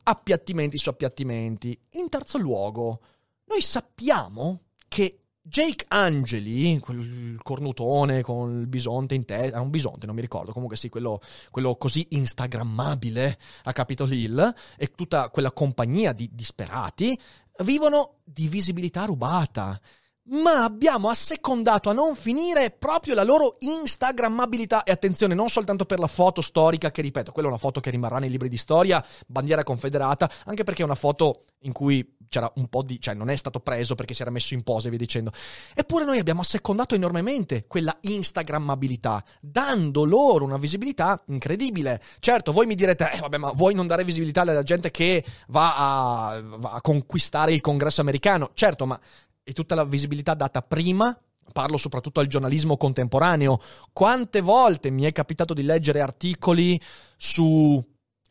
appiattimenti 0.04 0.78
su 0.78 0.88
appiattimenti. 0.88 1.78
In 1.92 2.08
terzo 2.08 2.38
luogo, 2.38 3.00
noi 3.46 3.60
sappiamo 3.60 4.60
che 4.88 5.23
Jake 5.46 5.84
Angeli, 5.88 6.78
quel 6.78 7.38
cornutone 7.42 8.22
con 8.22 8.60
il 8.60 8.66
bisonte 8.66 9.14
in 9.14 9.26
testa, 9.26 9.60
un 9.60 9.68
bisonte, 9.68 10.06
non 10.06 10.14
mi 10.14 10.22
ricordo, 10.22 10.52
comunque 10.52 10.78
sì, 10.78 10.88
quello, 10.88 11.20
quello, 11.50 11.76
così 11.76 12.06
instagrammabile 12.10 13.38
a 13.64 13.72
Capitol 13.74 14.10
Hill 14.10 14.54
e 14.78 14.92
tutta 14.94 15.28
quella 15.28 15.52
compagnia 15.52 16.14
di 16.14 16.30
disperati, 16.32 17.18
vivono 17.58 18.20
di 18.24 18.48
visibilità 18.48 19.04
rubata. 19.04 19.78
ma 20.26 20.64
abbiamo 20.64 21.10
assecondato 21.10 21.90
a 21.90 21.92
non 21.92 22.14
finire 22.14 22.70
proprio 22.70 23.14
la 23.14 23.24
loro 23.24 23.56
instagrammabilità 23.58 24.82
e 24.82 24.90
attenzione 24.90 25.34
non 25.34 25.50
soltanto 25.50 25.84
per 25.84 25.98
la 25.98 26.06
foto 26.06 26.40
storica 26.40 26.90
che 26.90 27.02
ripeto 27.02 27.30
quella 27.30 27.48
è 27.48 27.50
una 27.50 27.60
foto 27.60 27.80
che 27.80 27.90
rimarrà 27.90 28.18
nei 28.18 28.30
libri 28.30 28.48
di 28.48 28.56
storia 28.56 29.04
bandiera 29.26 29.62
confederata 29.62 30.30
anche 30.46 30.64
perché 30.64 30.80
è 30.80 30.86
una 30.86 30.94
foto 30.94 31.44
in 31.64 31.72
cui 31.72 32.13
c'era 32.28 32.50
un 32.56 32.68
po' 32.68 32.82
di 32.82 33.00
cioè 33.00 33.14
non 33.14 33.30
è 33.30 33.36
stato 33.36 33.60
preso 33.60 33.94
perché 33.94 34.14
si 34.14 34.22
era 34.22 34.30
messo 34.30 34.54
in 34.54 34.62
pose 34.62 34.86
e 34.86 34.90
via 34.90 34.98
dicendo. 34.98 35.32
Eppure 35.74 36.04
noi 36.04 36.18
abbiamo 36.18 36.40
assecondato 36.40 36.94
enormemente 36.94 37.64
quella 37.66 37.96
instagrammabilità 38.00 39.24
dando 39.40 40.04
loro 40.04 40.44
una 40.44 40.58
visibilità 40.58 41.22
incredibile. 41.28 42.02
Certo 42.20 42.52
voi 42.52 42.66
mi 42.66 42.74
direte 42.74 43.10
eh 43.12 43.20
vabbè 43.20 43.38
ma 43.38 43.52
vuoi 43.52 43.74
non 43.74 43.86
dare 43.86 44.04
visibilità 44.04 44.42
alla 44.42 44.62
gente 44.62 44.90
che 44.90 45.24
va 45.48 46.32
a, 46.34 46.42
va 46.42 46.70
a 46.72 46.80
conquistare 46.80 47.52
il 47.52 47.60
congresso 47.60 48.00
americano? 48.00 48.50
Certo 48.54 48.86
ma 48.86 48.98
e 49.42 49.52
tutta 49.52 49.74
la 49.74 49.84
visibilità 49.84 50.34
data 50.34 50.62
prima 50.62 51.16
parlo 51.52 51.76
soprattutto 51.76 52.20
al 52.20 52.26
giornalismo 52.26 52.76
contemporaneo. 52.76 53.60
Quante 53.92 54.40
volte 54.40 54.90
mi 54.90 55.04
è 55.04 55.12
capitato 55.12 55.54
di 55.54 55.62
leggere 55.62 56.00
articoli 56.00 56.80
su 57.16 57.82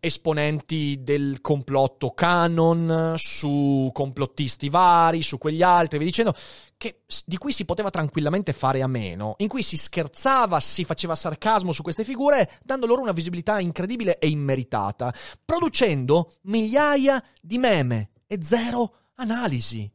esponenti 0.06 1.00
del 1.02 1.40
complotto 1.40 2.12
canon, 2.12 3.14
su 3.16 3.90
complottisti 3.94 4.68
vari, 4.68 5.22
su 5.22 5.38
quegli 5.38 5.62
altri, 5.62 5.98
vi 5.98 6.04
dicendo 6.04 6.36
che, 6.76 7.04
di 7.26 7.38
cui 7.38 7.54
si 7.54 7.64
poteva 7.64 7.90
tranquillamente 7.90 8.52
fare 8.52 8.82
a 8.82 8.88
meno, 8.88 9.36
in 9.38 9.48
cui 9.48 9.64
si 9.64 9.78
scherzava, 9.78 10.60
si 10.60 10.84
faceva 10.84 11.16
sarcasmo 11.16 11.72
su 11.72 11.84
queste 11.84 12.04
figure, 12.04 12.60
dando 12.64 12.86
loro 12.86 13.02
una 13.02 13.14
visibilità 13.14 13.62
incredibile 13.62 14.20
e 14.20 14.28
immeritata, 14.28 15.14
producendo 15.46 16.34
migliaia 16.42 17.24
di 17.42 17.58
meme 17.58 18.10
e 18.28 18.40
zero 18.44 18.96
analisi 19.16 19.90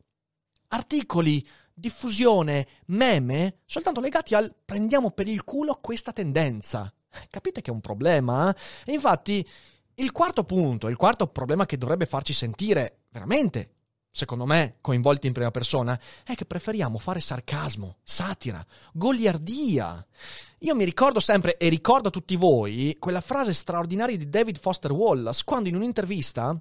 articoli, 0.68 1.46
diffusione, 1.74 2.66
meme, 2.86 3.58
soltanto 3.66 4.00
legati 4.00 4.34
al 4.34 4.54
prendiamo 4.64 5.10
per 5.10 5.28
il 5.28 5.44
culo 5.44 5.78
questa 5.82 6.12
tendenza. 6.12 6.90
Capite 7.30 7.60
che 7.60 7.70
è 7.70 7.72
un 7.72 7.80
problema? 7.80 8.54
E 8.84 8.92
infatti, 8.92 9.46
il 9.98 10.12
quarto 10.12 10.44
punto, 10.44 10.88
il 10.88 10.96
quarto 10.96 11.26
problema 11.26 11.66
che 11.66 11.78
dovrebbe 11.78 12.06
farci 12.06 12.32
sentire 12.32 13.02
veramente, 13.10 13.70
secondo 14.10 14.46
me, 14.46 14.76
coinvolti 14.80 15.26
in 15.26 15.32
prima 15.32 15.50
persona, 15.50 15.98
è 16.24 16.34
che 16.34 16.44
preferiamo 16.44 16.98
fare 16.98 17.20
sarcasmo, 17.20 17.96
satira, 18.02 18.64
goliardia. 18.92 20.04
Io 20.60 20.74
mi 20.74 20.84
ricordo 20.84 21.20
sempre, 21.20 21.56
e 21.56 21.68
ricordo 21.68 22.08
a 22.08 22.12
tutti 22.12 22.36
voi, 22.36 22.96
quella 22.98 23.20
frase 23.20 23.52
straordinaria 23.52 24.16
di 24.16 24.28
David 24.28 24.58
Foster 24.58 24.92
Wallace, 24.92 25.42
quando 25.44 25.68
in 25.68 25.76
un'intervista 25.76 26.60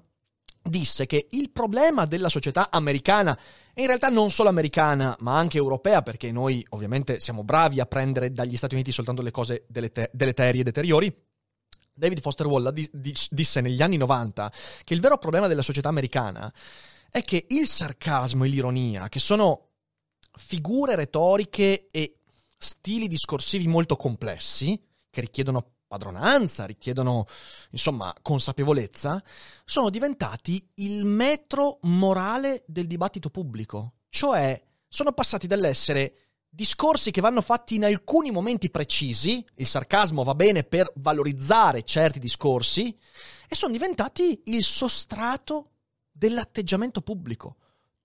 disse 0.62 1.06
che 1.06 1.28
il 1.30 1.50
problema 1.50 2.04
della 2.04 2.28
società 2.28 2.70
americana 2.70 3.38
e 3.72 3.82
in 3.82 3.86
realtà 3.86 4.08
non 4.08 4.30
solo 4.30 4.48
americana, 4.48 5.16
ma 5.20 5.38
anche 5.38 5.56
europea, 5.56 6.02
perché 6.02 6.32
noi 6.32 6.64
ovviamente 6.70 7.20
siamo 7.20 7.44
bravi 7.44 7.78
a 7.78 7.86
prendere 7.86 8.32
dagli 8.32 8.56
Stati 8.56 8.74
Uniti 8.74 8.90
soltanto 8.90 9.22
le 9.22 9.30
cose 9.30 9.64
delete- 9.68 10.10
deleterie 10.12 10.62
e 10.62 10.64
deteriori. 10.64 11.27
David 11.98 12.20
Foster 12.20 12.46
Wallace 12.46 12.90
disse 12.92 13.60
negli 13.60 13.82
anni 13.82 13.96
90 13.96 14.52
che 14.84 14.94
il 14.94 15.00
vero 15.00 15.18
problema 15.18 15.48
della 15.48 15.62
società 15.62 15.88
americana 15.88 16.52
è 17.10 17.22
che 17.22 17.46
il 17.48 17.66
sarcasmo 17.66 18.44
e 18.44 18.48
l'ironia, 18.48 19.08
che 19.08 19.18
sono 19.18 19.70
figure 20.36 20.94
retoriche 20.94 21.86
e 21.90 22.20
stili 22.56 23.08
discorsivi 23.08 23.66
molto 23.66 23.96
complessi, 23.96 24.80
che 25.10 25.20
richiedono 25.20 25.72
padronanza, 25.88 26.66
richiedono 26.66 27.26
insomma 27.70 28.14
consapevolezza, 28.20 29.22
sono 29.64 29.90
diventati 29.90 30.64
il 30.74 31.04
metro 31.04 31.78
morale 31.82 32.62
del 32.66 32.86
dibattito 32.86 33.30
pubblico. 33.30 33.94
Cioè, 34.08 34.62
sono 34.86 35.12
passati 35.12 35.46
dall'essere 35.46 36.27
discorsi 36.48 37.10
che 37.10 37.20
vanno 37.20 37.42
fatti 37.42 37.76
in 37.76 37.84
alcuni 37.84 38.30
momenti 38.30 38.70
precisi, 38.70 39.44
il 39.56 39.66
sarcasmo 39.66 40.24
va 40.24 40.34
bene 40.34 40.64
per 40.64 40.90
valorizzare 40.96 41.82
certi 41.82 42.18
discorsi, 42.18 42.96
e 43.48 43.54
sono 43.54 43.72
diventati 43.72 44.42
il 44.46 44.64
sostrato 44.64 45.70
dell'atteggiamento 46.10 47.00
pubblico. 47.00 47.56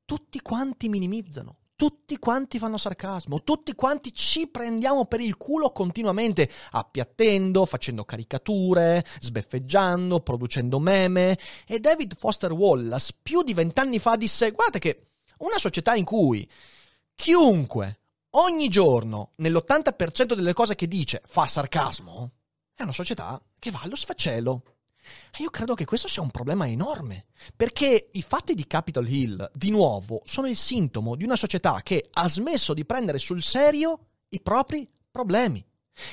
Tutti 0.06 0.40
quanti 0.42 0.90
minimizzano, 0.90 1.58
tutti 1.76 2.18
quanti 2.18 2.60
fanno 2.60 2.78
sarcasmo, 2.78 3.44
tutti 3.44 3.74
quanti 3.74 4.14
ci 4.14 4.48
prendiamo 4.48 5.06
per 5.06 5.20
il 5.20 5.38
culo 5.38 5.72
continuamente, 5.72 6.50
appiattendo, 6.72 7.66
facendo 7.66 8.06
caricature, 8.06 9.04
sbeffeggiando, 9.20 10.20
producendo 10.22 10.80
meme. 10.80 11.38
E 11.66 11.80
David 11.80 12.16
Foster 12.16 12.52
Wallace 12.52 13.14
più 13.22 13.42
di 13.42 13.54
vent'anni 13.54 14.00
fa 14.00 14.16
disse: 14.16 14.52
Guardate 14.52 14.80
che 14.80 15.08
una 15.40 15.58
società 15.58 15.96
in 15.96 16.06
cui 16.06 16.48
chiunque 17.16 18.03
ogni 18.36 18.68
giorno 18.70 19.32
nell'80% 19.38 20.34
delle 20.34 20.54
cose 20.54 20.76
che 20.76 20.88
dice 20.88 21.22
fa 21.26 21.46
sarcasmo, 21.48 22.32
è 22.74 22.84
una 22.84 22.94
società 22.94 23.42
che 23.60 23.72
va 23.72 23.82
allo 23.84 23.96
sfacelo. 23.96 24.64
Io 25.40 25.50
credo 25.50 25.74
che 25.74 25.86
questo 25.86 26.08
sia 26.08 26.22
un 26.22 26.32
problema 26.32 26.68
enorme, 26.68 27.26
perché 27.56 28.08
i 28.14 28.22
fatti 28.22 28.54
di 28.54 28.66
Capitol 28.66 29.08
Hill, 29.08 29.52
di 29.54 29.70
nuovo, 29.70 30.22
sono 30.26 30.48
il 30.48 30.56
sintomo 30.56 31.16
di 31.16 31.26
una 31.26 31.36
società 31.36 31.82
che 31.84 32.08
ha 32.12 32.30
smesso 32.30 32.74
di 32.74 32.86
prendere 32.86 33.20
sul 33.20 33.44
serio 33.44 34.00
i 34.30 34.42
propri 34.42 34.88
problemi. 35.12 35.64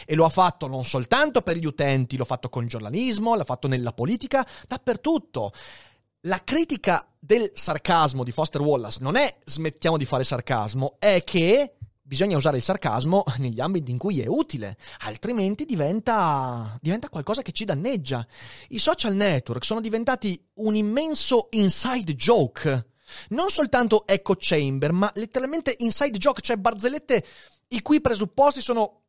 E 0.05 0.15
lo 0.15 0.25
ha 0.27 0.29
fatto 0.29 0.67
non 0.67 0.85
soltanto 0.85 1.41
per 1.41 1.57
gli 1.57 1.65
utenti, 1.65 2.17
l'ha 2.17 2.25
fatto 2.25 2.49
con 2.49 2.65
il 2.65 2.69
giornalismo, 2.69 3.35
l'ha 3.35 3.45
fatto 3.45 3.69
nella 3.69 3.93
politica, 3.93 4.47
dappertutto. 4.67 5.53
La 6.25 6.43
critica 6.45 7.09
del 7.19 7.51
sarcasmo 7.55 8.25
di 8.25 8.33
Foster 8.33 8.61
Wallace 8.61 8.99
non 9.01 9.17
è 9.17 9.39
smettiamo 9.45 9.97
di 9.97 10.05
fare 10.05 10.25
sarcasmo, 10.25 10.97
è 10.99 11.23
che 11.25 11.77
bisogna 12.11 12.37
usare 12.37 12.57
il 12.57 12.63
sarcasmo 12.65 13.23
negli 13.39 13.61
ambiti 13.61 13.93
in 13.93 13.97
cui 13.97 14.21
è 14.21 14.27
utile, 14.27 14.77
altrimenti 15.05 15.65
diventa, 15.65 16.77
diventa, 16.81 17.09
qualcosa 17.09 17.41
che 17.41 17.53
ci 17.53 17.65
danneggia. 17.65 18.27
I 18.71 18.81
social 18.81 19.15
network 19.15 19.65
sono 19.65 19.81
diventati 19.81 20.45
un 20.55 20.75
immenso 20.75 21.47
inside 21.51 22.17
joke. 22.17 22.89
Non 23.29 23.49
soltanto 23.49 24.09
echo 24.09 24.35
chamber, 24.37 24.91
ma 24.91 25.11
letteralmente 25.15 25.77
inside 25.79 26.19
joke, 26.19 26.41
cioè 26.41 26.57
barzellette 26.57 27.25
i 27.69 27.81
cui 27.81 28.01
presupposti 28.01 28.61
sono 28.61 29.03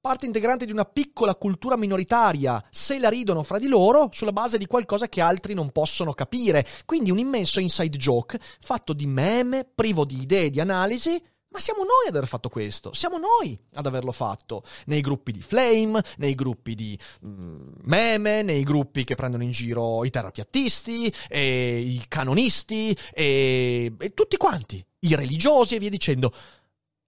parte 0.00 0.24
integrante 0.24 0.64
di 0.64 0.72
una 0.72 0.84
piccola 0.84 1.34
cultura 1.34 1.76
minoritaria, 1.76 2.64
se 2.70 2.98
la 2.98 3.10
ridono 3.10 3.42
fra 3.42 3.58
di 3.58 3.66
loro 3.66 4.08
sulla 4.12 4.32
base 4.32 4.56
di 4.56 4.66
qualcosa 4.66 5.08
che 5.08 5.20
altri 5.20 5.52
non 5.52 5.72
possono 5.72 6.14
capire. 6.14 6.64
Quindi 6.86 7.10
un 7.10 7.18
immenso 7.18 7.60
inside 7.60 7.98
joke 7.98 8.38
fatto 8.60 8.94
di 8.94 9.06
meme, 9.06 9.68
privo 9.74 10.06
di 10.06 10.22
idee, 10.22 10.48
di 10.48 10.60
analisi, 10.60 11.22
ma 11.56 11.62
siamo 11.62 11.84
noi 11.84 12.08
ad 12.08 12.14
aver 12.14 12.28
fatto 12.28 12.50
questo, 12.50 12.92
siamo 12.92 13.16
noi 13.16 13.58
ad 13.74 13.86
averlo 13.86 14.12
fatto, 14.12 14.62
nei 14.86 15.00
gruppi 15.00 15.32
di 15.32 15.40
Flame, 15.40 16.04
nei 16.18 16.34
gruppi 16.34 16.74
di 16.74 16.98
mm, 17.24 17.72
meme, 17.84 18.42
nei 18.42 18.62
gruppi 18.62 19.04
che 19.04 19.14
prendono 19.14 19.42
in 19.42 19.52
giro 19.52 20.04
i 20.04 20.10
terapiattisti, 20.10 21.10
e 21.28 21.78
i 21.78 22.04
canonisti, 22.08 22.94
e, 23.10 23.90
e 23.98 24.12
tutti 24.12 24.36
quanti, 24.36 24.84
i 25.00 25.14
religiosi 25.14 25.74
e 25.74 25.78
via 25.78 25.88
dicendo. 25.88 26.30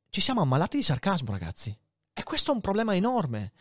Ci 0.08 0.22
siamo 0.22 0.40
ammalati 0.40 0.78
di 0.78 0.82
sarcasmo, 0.82 1.30
ragazzi. 1.30 1.76
E 2.14 2.22
questo 2.22 2.50
è 2.50 2.54
un 2.54 2.62
problema 2.62 2.96
enorme. 2.96 3.52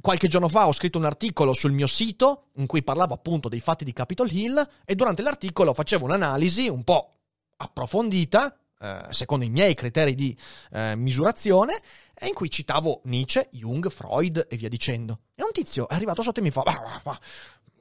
Qualche 0.00 0.26
giorno 0.26 0.48
fa 0.48 0.66
ho 0.66 0.72
scritto 0.72 0.98
un 0.98 1.04
articolo 1.04 1.52
sul 1.52 1.70
mio 1.70 1.86
sito 1.86 2.48
in 2.56 2.66
cui 2.66 2.82
parlavo 2.82 3.14
appunto 3.14 3.48
dei 3.48 3.60
fatti 3.60 3.84
di 3.84 3.92
Capitol 3.92 4.32
Hill 4.32 4.68
e 4.84 4.96
durante 4.96 5.22
l'articolo 5.22 5.72
facevo 5.72 6.04
un'analisi 6.04 6.68
un 6.68 6.82
po' 6.82 7.12
approfondita 7.58 8.58
eh, 8.84 9.12
secondo 9.12 9.46
i 9.46 9.48
miei 9.48 9.74
criteri 9.74 10.14
di 10.14 10.36
eh, 10.72 10.94
misurazione, 10.94 11.80
e 12.14 12.26
in 12.26 12.34
cui 12.34 12.50
citavo 12.50 13.00
Nietzsche, 13.04 13.48
Jung, 13.52 13.90
Freud 13.90 14.46
e 14.48 14.56
via 14.56 14.68
dicendo. 14.68 15.20
E 15.34 15.42
un 15.42 15.52
tizio 15.52 15.88
è 15.88 15.94
arrivato 15.94 16.20
sotto 16.20 16.40
e 16.40 16.42
mi 16.42 16.50
fa: 16.50 16.60
ah, 16.60 17.00
ah, 17.02 17.20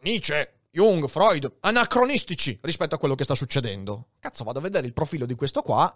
Nietzsche, 0.02 0.62
Jung, 0.72 1.08
Freud, 1.08 1.58
anacronistici 1.60 2.58
rispetto 2.62 2.96
a 2.96 2.98
quello 2.98 3.16
che 3.16 3.26
sta 3.26 3.36
succedendo. 3.36 4.08
Cazzo, 4.20 4.46
vado 4.46 4.60
a 4.60 4.62
vedere 4.62 4.88
il 4.88 4.94
profilo 4.94 5.26
di 5.26 5.36
questo 5.36 5.62
qua 5.62 5.94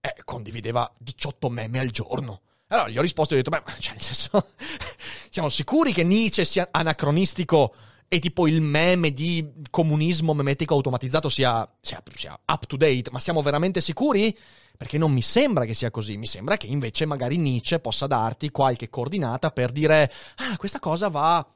e 0.00 0.14
condivideva 0.24 0.90
18 0.98 1.50
meme 1.50 1.80
al 1.80 1.90
giorno. 1.90 2.40
Allora 2.68 2.88
gli 2.88 2.98
ho 2.98 3.02
risposto 3.02 3.34
e 3.34 3.38
ho 3.38 3.42
detto: 3.42 3.54
Beh, 3.54 3.80
cioè, 3.80 3.92
nel 3.92 4.02
senso, 4.02 4.48
siamo 5.30 5.50
sicuri 5.50 5.92
che 5.92 6.04
Nietzsche 6.04 6.46
sia 6.46 6.68
anacronistico 6.70 7.74
e 8.08 8.18
tipo 8.18 8.46
il 8.46 8.62
meme 8.62 9.12
di 9.12 9.46
comunismo 9.70 10.32
memetico 10.32 10.74
automatizzato 10.74 11.28
sia, 11.28 11.68
sia, 11.80 12.02
sia 12.14 12.38
up 12.46 12.66
to 12.66 12.76
date, 12.76 13.10
ma 13.10 13.20
siamo 13.20 13.42
veramente 13.42 13.82
sicuri? 13.82 14.36
Perché 14.76 14.96
non 14.96 15.12
mi 15.12 15.22
sembra 15.22 15.64
che 15.64 15.74
sia 15.74 15.90
così, 15.90 16.16
mi 16.16 16.26
sembra 16.26 16.56
che 16.56 16.66
invece 16.66 17.04
magari 17.04 17.36
Nietzsche 17.36 17.80
possa 17.80 18.06
darti 18.06 18.50
qualche 18.50 18.88
coordinata 18.88 19.50
per 19.50 19.72
dire, 19.72 20.10
ah, 20.36 20.56
questa 20.56 20.78
cosa 20.78 21.08
va 21.08 21.46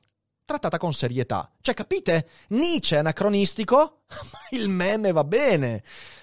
trattata 0.45 0.77
con 0.77 0.93
serietà. 0.93 1.51
Cioè, 1.61 1.75
capite? 1.75 2.29
Nietzsche 2.49 2.97
è 2.97 2.99
anacronistico, 2.99 4.03
ma 4.33 4.38
il 4.51 4.69
meme 4.69 5.12
va 5.12 5.25
bene. 5.25 5.83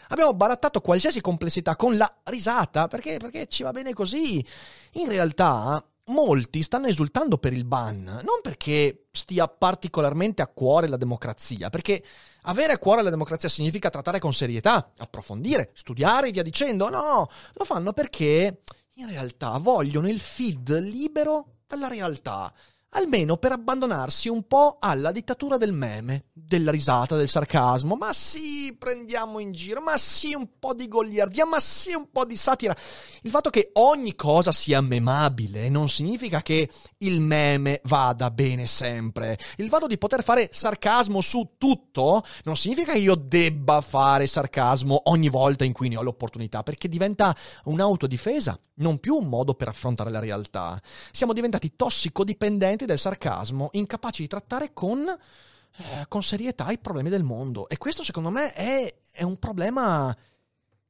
Abbiamo 0.10 0.34
barattato 0.34 0.82
qualsiasi 0.82 1.22
complessità 1.22 1.76
con 1.76 1.98
la 1.98 2.12
risata, 2.26 2.88
perché, 2.88 3.18
perché 3.18 3.48
ci 3.48 3.64
va 3.64 3.72
bene 3.72 3.94
così. 3.94 4.46
In 4.94 5.08
realtà, 5.08 5.84
molti 6.10 6.62
stanno 6.62 6.88
esultando 6.88 7.38
per 7.38 7.54
il 7.54 7.66
ban, 7.66 8.04
non 8.04 8.42
perché 8.42 9.08
stia 9.12 9.48
particolarmente 9.48 10.42
a 10.42 10.48
cuore 10.48 10.88
la 10.88 10.98
democrazia, 10.98 11.70
perché 11.70 12.04
avere 12.44 12.74
a 12.74 12.78
cuore 12.78 13.02
la 13.02 13.10
democrazia 13.10 13.50
significa 13.50 13.90
trattare 13.90 14.20
con 14.20 14.34
serietà, 14.34 14.92
approfondire, 14.98 15.72
studiare 15.74 16.28
e 16.28 16.32
via 16.32 16.44
dicendo. 16.44 16.90
No, 16.90 17.30
lo 17.54 17.66
fanno 17.66 17.94
perché 17.94 18.62
in 18.96 19.08
realtà 19.08 19.58
vogliono 19.58 20.08
il 20.10 20.20
feed 20.20 20.78
libero 20.80 21.60
dalla 21.68 21.88
realtà 21.88 22.54
almeno 22.92 23.38
per 23.38 23.52
abbandonarsi 23.52 24.30
un 24.30 24.48
po' 24.48 24.78
alla 24.80 25.12
dittatura 25.12 25.58
del 25.58 25.74
meme, 25.74 26.26
della 26.34 26.72
risata, 26.72 27.16
del 27.16 27.30
sarcasmo. 27.30 27.96
Ma 27.96 28.14
sì, 28.14 28.76
prendiamo 28.78 29.40
in 29.40 29.52
giro, 29.52 29.82
ma 29.82 29.98
sì, 29.98 30.34
un 30.34 30.48
po' 30.58 30.74
di 30.74 30.88
goliardia, 30.88 31.46
ma 31.46 31.60
sì, 31.60 31.94
un 31.94 32.10
po' 32.12 32.26
di 32.26 32.36
satira. 32.36 32.76
Il 33.22 33.30
fatto 33.30 33.50
che 33.50 33.70
ogni 33.74 34.16
cosa 34.16 34.52
sia 34.52 34.82
memabile 34.82 35.70
non 35.70 35.90
significa 35.90 36.42
che 36.42 36.70
il 37.00 37.22
meme 37.22 37.82
vada 37.84 38.32
bene 38.32 38.66
sempre. 38.66 39.38
Il 39.58 39.70
fatto 39.70 39.88
di 39.88 39.98
poter 39.98 40.24
fare 40.24 40.50
sarcasmo 40.52 41.22
su 41.22 41.56
tutto 41.58 42.24
non 42.44 42.56
significa 42.56 42.94
che 42.94 43.00
io 43.00 43.16
debba 43.16 43.82
fare 43.82 44.26
sarcasmo 44.26 45.02
ogni 45.06 45.30
volta 45.30 45.64
in 45.64 45.74
cui 45.74 45.90
ne 45.90 45.98
ho 45.98 46.02
l'opportunità, 46.02 46.64
perché 46.64 46.88
diventa 46.88 47.36
un'autodifesa, 47.66 48.58
non 48.76 49.00
più 49.00 49.16
un 49.16 49.28
modo 49.28 49.54
per 49.54 49.68
affrontare 49.68 50.10
la 50.10 50.20
realtà. 50.20 50.82
Siamo 51.12 51.34
diventati 51.34 51.76
tossicodipendenti 51.76 52.79
del 52.86 53.00
sarcasmo, 53.00 53.70
incapaci 53.72 54.22
di 54.22 54.28
trattare 54.28 54.74
con, 54.74 55.08
eh, 55.08 56.06
con 56.08 56.24
serietà 56.24 56.70
i 56.72 56.80
problemi 56.80 57.10
del 57.10 57.24
mondo. 57.24 57.68
E 57.70 57.78
questo 57.78 58.04
secondo 58.04 58.30
me 58.30 58.54
è, 58.54 58.94
è 59.12 59.24
un 59.24 59.38
problema 59.38 60.16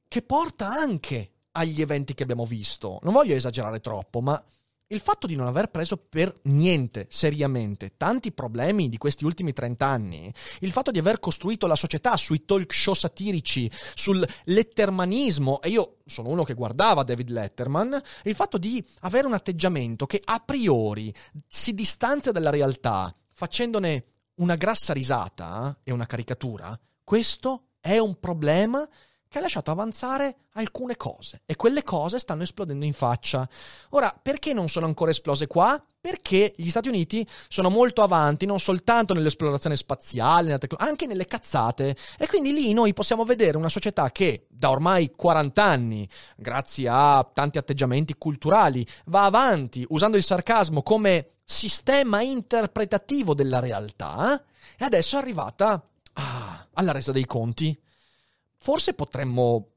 che 0.08 0.22
porta 0.22 0.70
anche 0.70 1.32
agli 1.52 1.82
eventi 1.82 2.14
che 2.14 2.24
abbiamo 2.24 2.46
visto. 2.46 3.00
Non 3.04 3.14
voglio 3.14 3.36
esagerare 3.36 3.80
troppo, 3.80 4.22
ma 4.22 4.42
il 4.92 5.00
fatto 5.00 5.28
di 5.28 5.36
non 5.36 5.46
aver 5.46 5.70
preso 5.70 5.98
per 5.98 6.34
niente 6.44 7.06
seriamente 7.10 7.94
tanti 7.96 8.32
problemi 8.32 8.90
di 8.90 8.98
questi 8.98 9.24
ultimi 9.24 9.54
30 9.54 9.86
anni, 9.86 10.34
il 10.62 10.72
fatto 10.72 10.90
di 10.90 10.98
aver 10.98 11.20
costruito 11.20 11.68
la 11.68 11.76
società 11.76 12.18
sui 12.18 12.44
talk 12.44 12.74
show 12.74 12.96
satirici, 12.96 13.70
sul 13.94 14.28
lettermanismo, 14.46 15.62
e 15.62 15.70
io 15.70 15.98
sono 16.06 16.30
uno 16.30 16.44
che 16.44 16.56
guardava 16.56 17.04
David 17.04 17.30
Letterman, 17.30 18.02
il 18.24 18.36
fatto 18.36 18.58
di 18.58 18.84
avere 19.02 19.28
un 19.28 19.34
atteggiamento 19.34 20.08
che 20.08 20.22
a 20.24 20.40
priori 20.40 21.14
si 21.46 21.74
distanzia 21.74 22.32
dalla 22.32 22.50
realtà 22.50 23.16
facendone 23.32 24.06
una 24.36 24.56
grassa 24.56 24.94
risata 24.94 25.80
e 25.84 25.92
una 25.92 26.08
caricatura, 26.08 26.78
questo 27.04 27.74
è 27.80 27.98
un 28.00 28.20
problema 28.20 28.88
che 29.30 29.38
ha 29.38 29.42
lasciato 29.42 29.70
avanzare 29.70 30.38
alcune 30.54 30.98
cose 30.98 31.42
e 31.46 31.56
quelle 31.56 31.84
cose 31.84 32.18
stanno 32.18 32.42
esplodendo 32.42 32.84
in 32.84 32.94
faccia. 32.94 33.48
Ora, 33.92 34.18
perché 34.20 34.54
non 34.54 34.70
sono 34.70 34.88
ancora 34.88 35.12
esplose 35.12 35.46
qua? 35.46 35.82
Perché 36.02 36.54
gli 36.58 36.70
Stati 36.70 36.88
Uniti 36.88 37.26
sono 37.48 37.70
molto 37.70 38.02
avanti 38.02 38.48
non 38.48 38.60
soltanto 38.60 39.14
nell'esplorazione 39.14 39.76
spaziale, 39.76 40.58
anche 40.78 41.06
nelle 41.06 41.26
cazzate 41.26 41.96
e 42.18 42.28
quindi 42.28 42.54
lì 42.54 42.74
noi 42.74 42.94
possiamo 42.94 43.24
vedere 43.24 43.58
una 43.58 43.70
società 43.70 44.12
che 44.12 44.48
da 44.50 44.72
ormai 44.72 45.12
40 45.16 45.64
anni, 45.64 46.10
grazie 46.36 46.88
a 46.90 47.30
tanti 47.32 47.60
atteggiamenti 47.60 48.16
culturali, 48.18 48.86
va 49.06 49.26
avanti 49.26 49.86
usando 49.90 50.18
il 50.18 50.24
sarcasmo 50.24 50.82
come 50.82 51.34
sistema 51.46 52.22
interpretativo 52.22 53.36
della 53.36 53.60
realtà 53.60 54.44
e 54.76 54.86
adesso 54.86 55.18
è 55.18 55.20
arrivata 55.20 55.88
ah, 56.14 56.68
alla 56.74 56.92
resa 56.92 57.12
dei 57.12 57.26
conti 57.26 57.80
forse 58.60 58.94
potremmo 58.94 59.72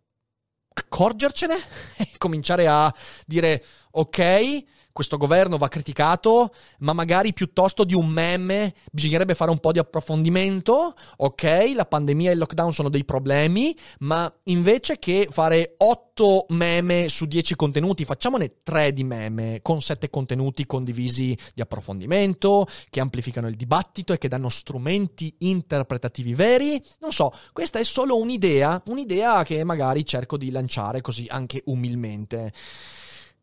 accorgercene 0.75 1.57
e 1.97 2.11
cominciare 2.19 2.67
a 2.67 2.93
dire 3.27 3.65
ok, 3.93 4.65
questo 4.93 5.17
governo 5.17 5.57
va 5.57 5.69
criticato, 5.69 6.55
ma 6.79 6.93
magari 6.93 7.33
piuttosto 7.33 7.85
di 7.85 7.95
un 7.95 8.09
meme 8.09 8.75
bisognerebbe 8.91 9.35
fare 9.35 9.51
un 9.51 9.59
po' 9.59 9.73
di 9.73 9.79
approfondimento. 9.79 10.95
Ok, 11.17 11.73
la 11.75 11.87
pandemia 11.87 12.31
e 12.31 12.33
il 12.35 12.39
lockdown 12.39 12.73
sono 12.73 12.89
dei 12.89 13.05
problemi, 13.05 13.77
ma 14.01 14.33
invece 14.45 14.99
che 14.99 15.29
fare 15.31 15.75
8 15.79 16.47
meme 16.51 17.09
su 17.09 17.27
10 17.27 17.57
contenuti, 17.57 18.05
facciamone 18.05 18.57
3 18.63 18.93
di 18.93 19.05
meme 19.05 19.61
con 19.63 19.81
7 19.81 20.11
contenuti 20.11 20.67
condivisi 20.67 21.37
di 21.55 21.63
approfondimento, 21.63 22.67
che 22.91 23.01
amplificano 23.01 23.49
il 23.49 23.57
dibattito 23.57 24.13
e 24.13 24.19
che 24.19 24.29
danno 24.29 24.49
strumenti 24.49 25.35
interpretativi 25.39 26.35
veri. 26.35 26.83
Non 27.01 27.13
so, 27.13 27.33
questa 27.53 27.79
è 27.79 27.85
solo 27.85 28.19
un'idea, 28.19 28.83
un'idea 28.87 29.43
che 29.43 29.65
magari 29.65 30.05
cerco 30.05 30.37
di 30.37 30.51
lanciare 30.51 31.01
così 31.01 31.27
anche 31.29 31.63
umilmente. 31.67 32.53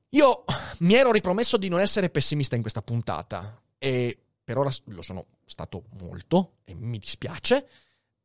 Io 0.09 0.43
mi 0.79 0.95
ero 0.95 1.11
ripromesso 1.11 1.57
di 1.57 1.69
non 1.69 1.79
essere 1.79 2.09
pessimista 2.09 2.55
in 2.55 2.61
questa 2.61 2.81
puntata 2.81 3.61
e 3.77 4.17
per 4.43 4.57
ora 4.57 4.71
lo 4.85 5.01
sono 5.03 5.25
stato 5.45 5.83
molto 5.99 6.53
e 6.63 6.73
mi 6.73 6.97
dispiace, 6.97 7.67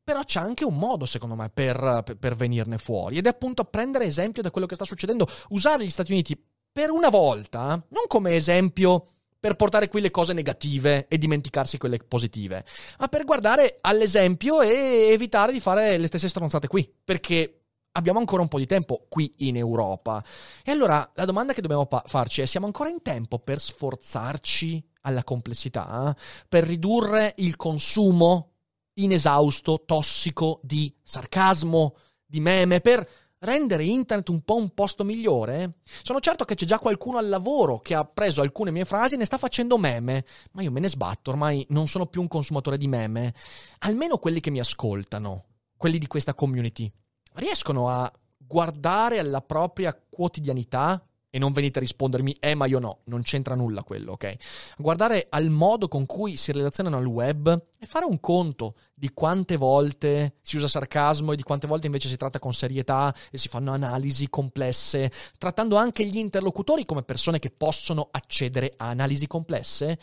però 0.03 0.23
c'è 0.23 0.41
anche 0.41 0.65
un 0.65 0.77
modo 0.77 1.05
secondo 1.05 1.35
me 1.35 1.51
per, 1.51 2.03
per, 2.19 2.37
venirne 2.37 2.79
fuori 2.79 3.19
ed 3.19 3.27
è 3.27 3.31
appunto 3.31 3.65
prendere 3.65 4.07
esempio 4.07 4.41
da 4.41 4.51
quello 4.51 4.67
che 4.67 4.75
sta 4.75 4.87
succedendo, 4.87 5.27
usare 5.51 5.85
gli 5.85 5.91
Stati 5.91 6.13
Uniti 6.13 6.43
per 6.73 6.91
una 6.91 7.11
volta, 7.11 7.69
non 7.89 8.05
come 8.07 8.33
esempio 8.33 9.07
per 9.39 9.57
portare 9.57 9.89
qui 9.89 10.01
le 10.01 10.11
cose 10.11 10.33
negative 10.33 11.07
e 11.07 11.19
dimenticarsi 11.19 11.77
quelle 11.77 11.99
positive, 11.99 12.65
ma 12.99 13.09
per 13.09 13.25
guardare 13.25 13.77
all'esempio 13.83 14.63
e 14.63 15.11
evitare 15.13 15.53
di 15.53 15.61
fare 15.61 15.99
le 15.99 16.07
stesse 16.07 16.31
stronzate 16.31 16.67
qui, 16.67 16.91
perché 17.05 17.64
abbiamo 17.97 18.19
ancora 18.19 18.43
un 18.43 18.49
po' 18.49 18.59
di 18.59 18.67
tempo 18.67 19.07
qui 19.09 19.33
in 19.39 19.57
Europa. 19.57 20.23
E 20.65 20.71
allora 20.71 21.11
la 21.15 21.25
domanda 21.25 21.53
che 21.53 21.61
dobbiamo 21.61 21.87
pa- 21.87 22.05
farci 22.07 22.43
è: 22.43 22.47
siamo 22.47 22.67
ancora 22.67 22.89
in 22.89 23.03
tempo 23.03 23.39
per 23.39 23.61
sforzarci 23.61 24.91
alla 25.03 25.25
complessità? 25.25 26.15
Per 26.49 26.65
ridurre 26.65 27.35
il 27.39 27.57
consumo 27.57 28.53
inesausto, 28.95 29.83
tossico 29.85 30.61
di 30.63 30.95
sarcasmo, 31.03 31.97
di 32.25 32.41
meme, 32.41 32.81
per 32.81 33.07
rendere 33.45 33.85
internet 33.85 34.29
un 34.29 34.41
po' 34.43 34.57
un 34.57 34.71
posto 34.71 35.05
migliore? 35.05 35.79
Sono 36.03 36.21
certo 36.21 36.45
che 36.45 36.55
c'è 36.55 36.65
già 36.65 36.79
qualcuno 36.79 37.19
al 37.19 37.29
lavoro 37.29 37.79
che 37.79 37.95
ha 37.95 38.05
preso 38.05 38.41
alcune 38.41 38.71
mie 38.71 38.85
frasi 38.85 39.15
e 39.15 39.19
ne 39.19 39.25
sta 39.25 39.39
facendo 39.39 39.79
meme, 39.79 40.25
ma 40.53 40.63
io 40.63 40.71
me 40.71 40.81
ne 40.81 40.89
sbatto, 40.89 41.31
ormai 41.31 41.65
non 41.71 41.87
sono 41.87 42.07
più 42.07 42.21
un 42.21 42.29
consumatore 42.29 42.79
di 42.79 42.89
meme. 42.89 43.35
Almeno 43.81 44.19
quelli 44.19 44.41
che 44.41 44.51
mi 44.51 44.61
ascoltano, 44.61 45.45
quelli 45.77 45.99
di 45.99 46.07
questa 46.07 46.35
community 46.35 46.91
riescono 47.35 47.89
a 47.89 48.11
guardare 48.37 49.19
alla 49.19 49.41
propria 49.41 49.99
quotidianità 50.09 51.03
e 51.35 51.39
non 51.41 51.53
venite 51.53 51.79
a 51.79 51.83
rispondermi 51.83 52.37
eh 52.39 52.55
ma 52.55 52.67
io 52.67 52.79
no, 52.79 53.01
non 53.07 53.23
c'entra 53.23 53.57
nulla 53.57 53.83
quello, 53.83 54.13
ok? 54.13 54.37
Guardare 54.79 55.27
al 55.31 55.49
modo 55.49 55.89
con 55.89 56.07
cui 56.07 56.37
si 56.37 56.53
relazionano 56.53 56.97
al 56.97 57.07
web 57.07 57.63
e 57.77 57.87
fare 57.87 58.05
un 58.05 58.21
conto 58.21 58.77
di 58.95 59.11
quante 59.13 59.57
volte 59.57 60.37
si 60.43 60.59
usa 60.59 60.69
sarcasmo 60.69 61.33
e 61.33 61.37
di 61.37 61.43
quante 61.43 61.67
volte 61.67 61.87
invece 61.87 62.09
si 62.09 62.17
tratta 62.17 62.39
con 62.39 62.55
serietà 62.55 63.13
e 63.33 63.39
si 63.39 63.49
fanno 63.49 63.73
analisi 63.73 64.31
complesse, 64.31 65.11
trattando 65.37 65.75
anche 65.75 66.07
gli 66.07 66.19
interlocutori 66.19 66.85
come 66.85 67.03
persone 67.03 67.41
che 67.41 67.51
possono 67.51 68.11
accedere 68.13 68.73
a 68.77 68.91
analisi 68.91 69.27
complesse. 69.27 69.99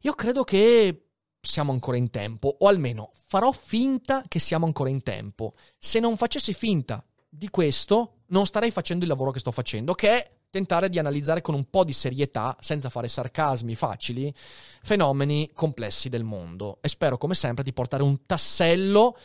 Io 0.00 0.12
credo 0.14 0.42
che 0.42 1.03
siamo 1.44 1.72
ancora 1.72 1.96
in 1.96 2.10
tempo, 2.10 2.56
o 2.58 2.66
almeno 2.66 3.12
farò 3.26 3.52
finta 3.52 4.24
che 4.26 4.38
siamo 4.38 4.66
ancora 4.66 4.90
in 4.90 5.02
tempo. 5.02 5.54
Se 5.78 6.00
non 6.00 6.16
facessi 6.16 6.52
finta 6.52 7.04
di 7.28 7.50
questo, 7.50 8.22
non 8.28 8.46
starei 8.46 8.70
facendo 8.70 9.04
il 9.04 9.10
lavoro 9.10 9.30
che 9.30 9.40
sto 9.40 9.50
facendo, 9.50 9.94
che 9.94 10.08
è 10.10 10.30
tentare 10.50 10.88
di 10.88 11.00
analizzare 11.00 11.40
con 11.40 11.54
un 11.54 11.68
po' 11.68 11.82
di 11.82 11.92
serietà, 11.92 12.56
senza 12.60 12.88
fare 12.88 13.08
sarcasmi 13.08 13.74
facili, 13.74 14.32
fenomeni 14.82 15.50
complessi 15.52 16.08
del 16.08 16.22
mondo. 16.22 16.78
E 16.80 16.88
spero, 16.88 17.18
come 17.18 17.34
sempre, 17.34 17.64
di 17.64 17.72
portare 17.72 18.04
un 18.04 18.24
tassello 18.24 19.16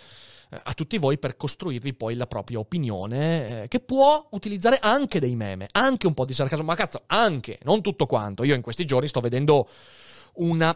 eh, 0.50 0.60
a 0.64 0.74
tutti 0.74 0.98
voi 0.98 1.20
per 1.20 1.38
costruirvi 1.38 1.94
poi 1.94 2.16
la 2.16 2.26
propria 2.26 2.58
opinione, 2.58 3.64
eh, 3.64 3.68
che 3.68 3.80
può 3.80 4.28
utilizzare 4.32 4.80
anche 4.82 5.20
dei 5.20 5.36
meme, 5.36 5.68
anche 5.72 6.08
un 6.08 6.16
po' 6.16 6.26
di 6.26 6.34
sarcasmo, 6.34 6.66
ma 6.66 6.76
cazzo, 6.76 7.04
anche, 7.06 7.60
non 7.62 7.82
tutto 7.82 8.08
quanto. 8.08 8.44
Io 8.44 8.56
in 8.56 8.64
questi 8.64 8.86
giorni 8.86 9.08
sto 9.08 9.20
vedendo 9.20 9.70
una 10.36 10.76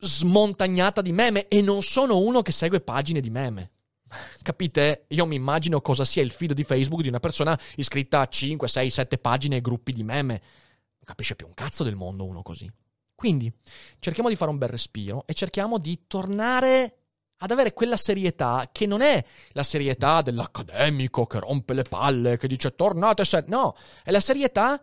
smontagnata 0.00 1.02
di 1.02 1.12
meme 1.12 1.48
e 1.48 1.60
non 1.62 1.82
sono 1.82 2.18
uno 2.18 2.42
che 2.42 2.52
segue 2.52 2.80
pagine 2.80 3.20
di 3.20 3.30
meme. 3.30 3.70
Capite? 4.42 5.04
Io 5.08 5.26
mi 5.26 5.36
immagino 5.36 5.80
cosa 5.80 6.04
sia 6.04 6.22
il 6.22 6.30
feed 6.30 6.52
di 6.52 6.64
Facebook 6.64 7.02
di 7.02 7.08
una 7.08 7.20
persona 7.20 7.58
iscritta 7.76 8.20
a 8.20 8.26
5, 8.26 8.68
6, 8.68 8.90
7 8.90 9.18
pagine 9.18 9.56
e 9.56 9.60
gruppi 9.60 9.92
di 9.92 10.02
meme. 10.02 10.32
Non 10.32 11.04
capisce 11.04 11.36
più 11.36 11.46
un 11.46 11.54
cazzo 11.54 11.84
del 11.84 11.96
mondo 11.96 12.26
uno 12.26 12.42
così. 12.42 12.70
Quindi 13.14 13.52
cerchiamo 13.98 14.28
di 14.28 14.36
fare 14.36 14.50
un 14.50 14.58
bel 14.58 14.70
respiro 14.70 15.24
e 15.26 15.34
cerchiamo 15.34 15.78
di 15.78 16.06
tornare 16.06 16.94
ad 17.42 17.50
avere 17.50 17.72
quella 17.72 17.96
serietà 17.96 18.68
che 18.72 18.86
non 18.86 19.00
è 19.00 19.22
la 19.52 19.62
serietà 19.62 20.22
dell'accademico 20.22 21.26
che 21.26 21.38
rompe 21.38 21.74
le 21.74 21.82
palle, 21.82 22.36
che 22.36 22.48
dice 22.48 22.74
tornate 22.74 23.24
se... 23.24 23.44
No, 23.46 23.76
è 24.02 24.10
la 24.10 24.20
serietà 24.20 24.80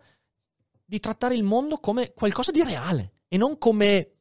di 0.84 1.00
trattare 1.00 1.34
il 1.34 1.42
mondo 1.42 1.78
come 1.78 2.12
qualcosa 2.12 2.50
di 2.50 2.62
reale 2.62 3.12
e 3.28 3.36
non 3.36 3.58
come 3.58 4.17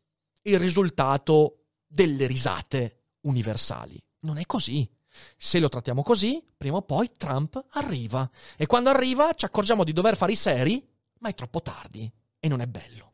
il 0.48 0.60
risultato 0.60 1.66
delle 1.86 2.26
risate 2.26 3.04
universali. 3.22 4.02
Non 4.20 4.38
è 4.38 4.46
così. 4.46 4.90
Se 5.36 5.60
lo 5.60 5.70
trattiamo 5.70 6.04
così, 6.04 6.44
prima 6.56 6.78
o 6.78 6.82
poi 6.82 7.12
Trump 7.18 7.64
arriva. 7.72 8.30
E 8.56 8.66
quando 8.66 8.90
arriva 8.90 9.34
ci 9.34 9.46
accorgiamo 9.46 9.84
di 9.84 9.94
dover 9.94 10.16
fare 10.16 10.32
i 10.32 10.36
seri, 10.36 10.86
ma 11.20 11.30
è 11.30 11.34
troppo 11.34 11.62
tardi 11.62 12.12
e 12.40 12.48
non 12.48 12.62
è 12.62 12.68
bello. 12.68 13.14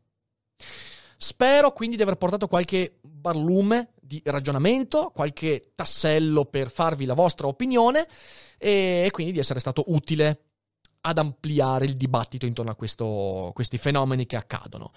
Spero 1.16 1.72
quindi 1.72 1.96
di 1.96 2.02
aver 2.02 2.16
portato 2.16 2.46
qualche 2.46 2.98
barlume 3.00 3.94
di 4.00 4.20
ragionamento, 4.24 5.10
qualche 5.14 5.72
tassello 5.74 6.44
per 6.44 6.70
farvi 6.70 7.06
la 7.06 7.14
vostra 7.14 7.46
opinione 7.46 8.06
e 8.58 9.08
quindi 9.10 9.32
di 9.32 9.38
essere 9.38 9.60
stato 9.60 9.84
utile 9.86 10.53
ad 11.06 11.18
ampliare 11.18 11.84
il 11.84 11.96
dibattito 11.96 12.46
intorno 12.46 12.70
a 12.70 12.74
questo, 12.74 13.50
questi 13.54 13.76
fenomeni 13.76 14.24
che 14.24 14.36
accadono. 14.36 14.90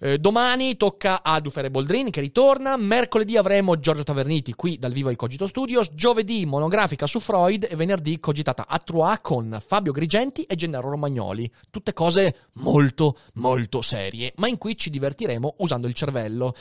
Eh, 0.00 0.18
domani 0.18 0.76
tocca 0.76 1.22
a 1.22 1.38
Dufere 1.40 1.70
Boldrini 1.70 2.10
che 2.10 2.20
ritorna, 2.20 2.76
mercoledì 2.76 3.36
avremo 3.36 3.78
Giorgio 3.78 4.02
Taverniti 4.02 4.54
qui 4.54 4.78
dal 4.78 4.92
vivo 4.92 5.10
ai 5.10 5.16
Cogito 5.16 5.46
Studios, 5.46 5.90
giovedì 5.92 6.46
monografica 6.46 7.06
su 7.06 7.20
Freud 7.20 7.66
e 7.68 7.76
venerdì 7.76 8.18
cogitata 8.20 8.66
a 8.66 8.78
Troyes 8.78 9.18
con 9.20 9.62
Fabio 9.64 9.92
Grigenti 9.92 10.44
e 10.44 10.54
Gennaro 10.54 10.88
Romagnoli. 10.88 11.50
Tutte 11.70 11.92
cose 11.92 12.48
molto 12.54 13.18
molto 13.34 13.82
serie, 13.82 14.32
ma 14.36 14.48
in 14.48 14.56
cui 14.56 14.76
ci 14.76 14.88
divertiremo 14.88 15.56
usando 15.58 15.86
il 15.86 15.94
cervello. 15.94 16.54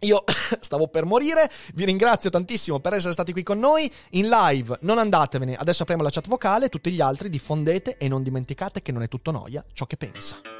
Io 0.00 0.24
stavo 0.60 0.88
per 0.88 1.04
morire, 1.04 1.50
vi 1.74 1.84
ringrazio 1.84 2.30
tantissimo 2.30 2.80
per 2.80 2.94
essere 2.94 3.12
stati 3.12 3.32
qui 3.32 3.42
con 3.42 3.58
noi 3.58 3.90
in 4.10 4.28
live. 4.28 4.78
Non 4.82 4.98
andatevene, 4.98 5.56
adesso 5.56 5.82
apriamo 5.82 6.02
la 6.02 6.10
chat 6.10 6.28
vocale, 6.28 6.68
tutti 6.68 6.90
gli 6.90 7.00
altri 7.00 7.28
diffondete 7.28 7.96
e 7.96 8.08
non 8.08 8.22
dimenticate 8.22 8.82
che 8.82 8.92
non 8.92 9.02
è 9.02 9.08
tutto 9.08 9.30
noia 9.30 9.64
ciò 9.72 9.86
che 9.86 9.96
pensa. 9.96 10.59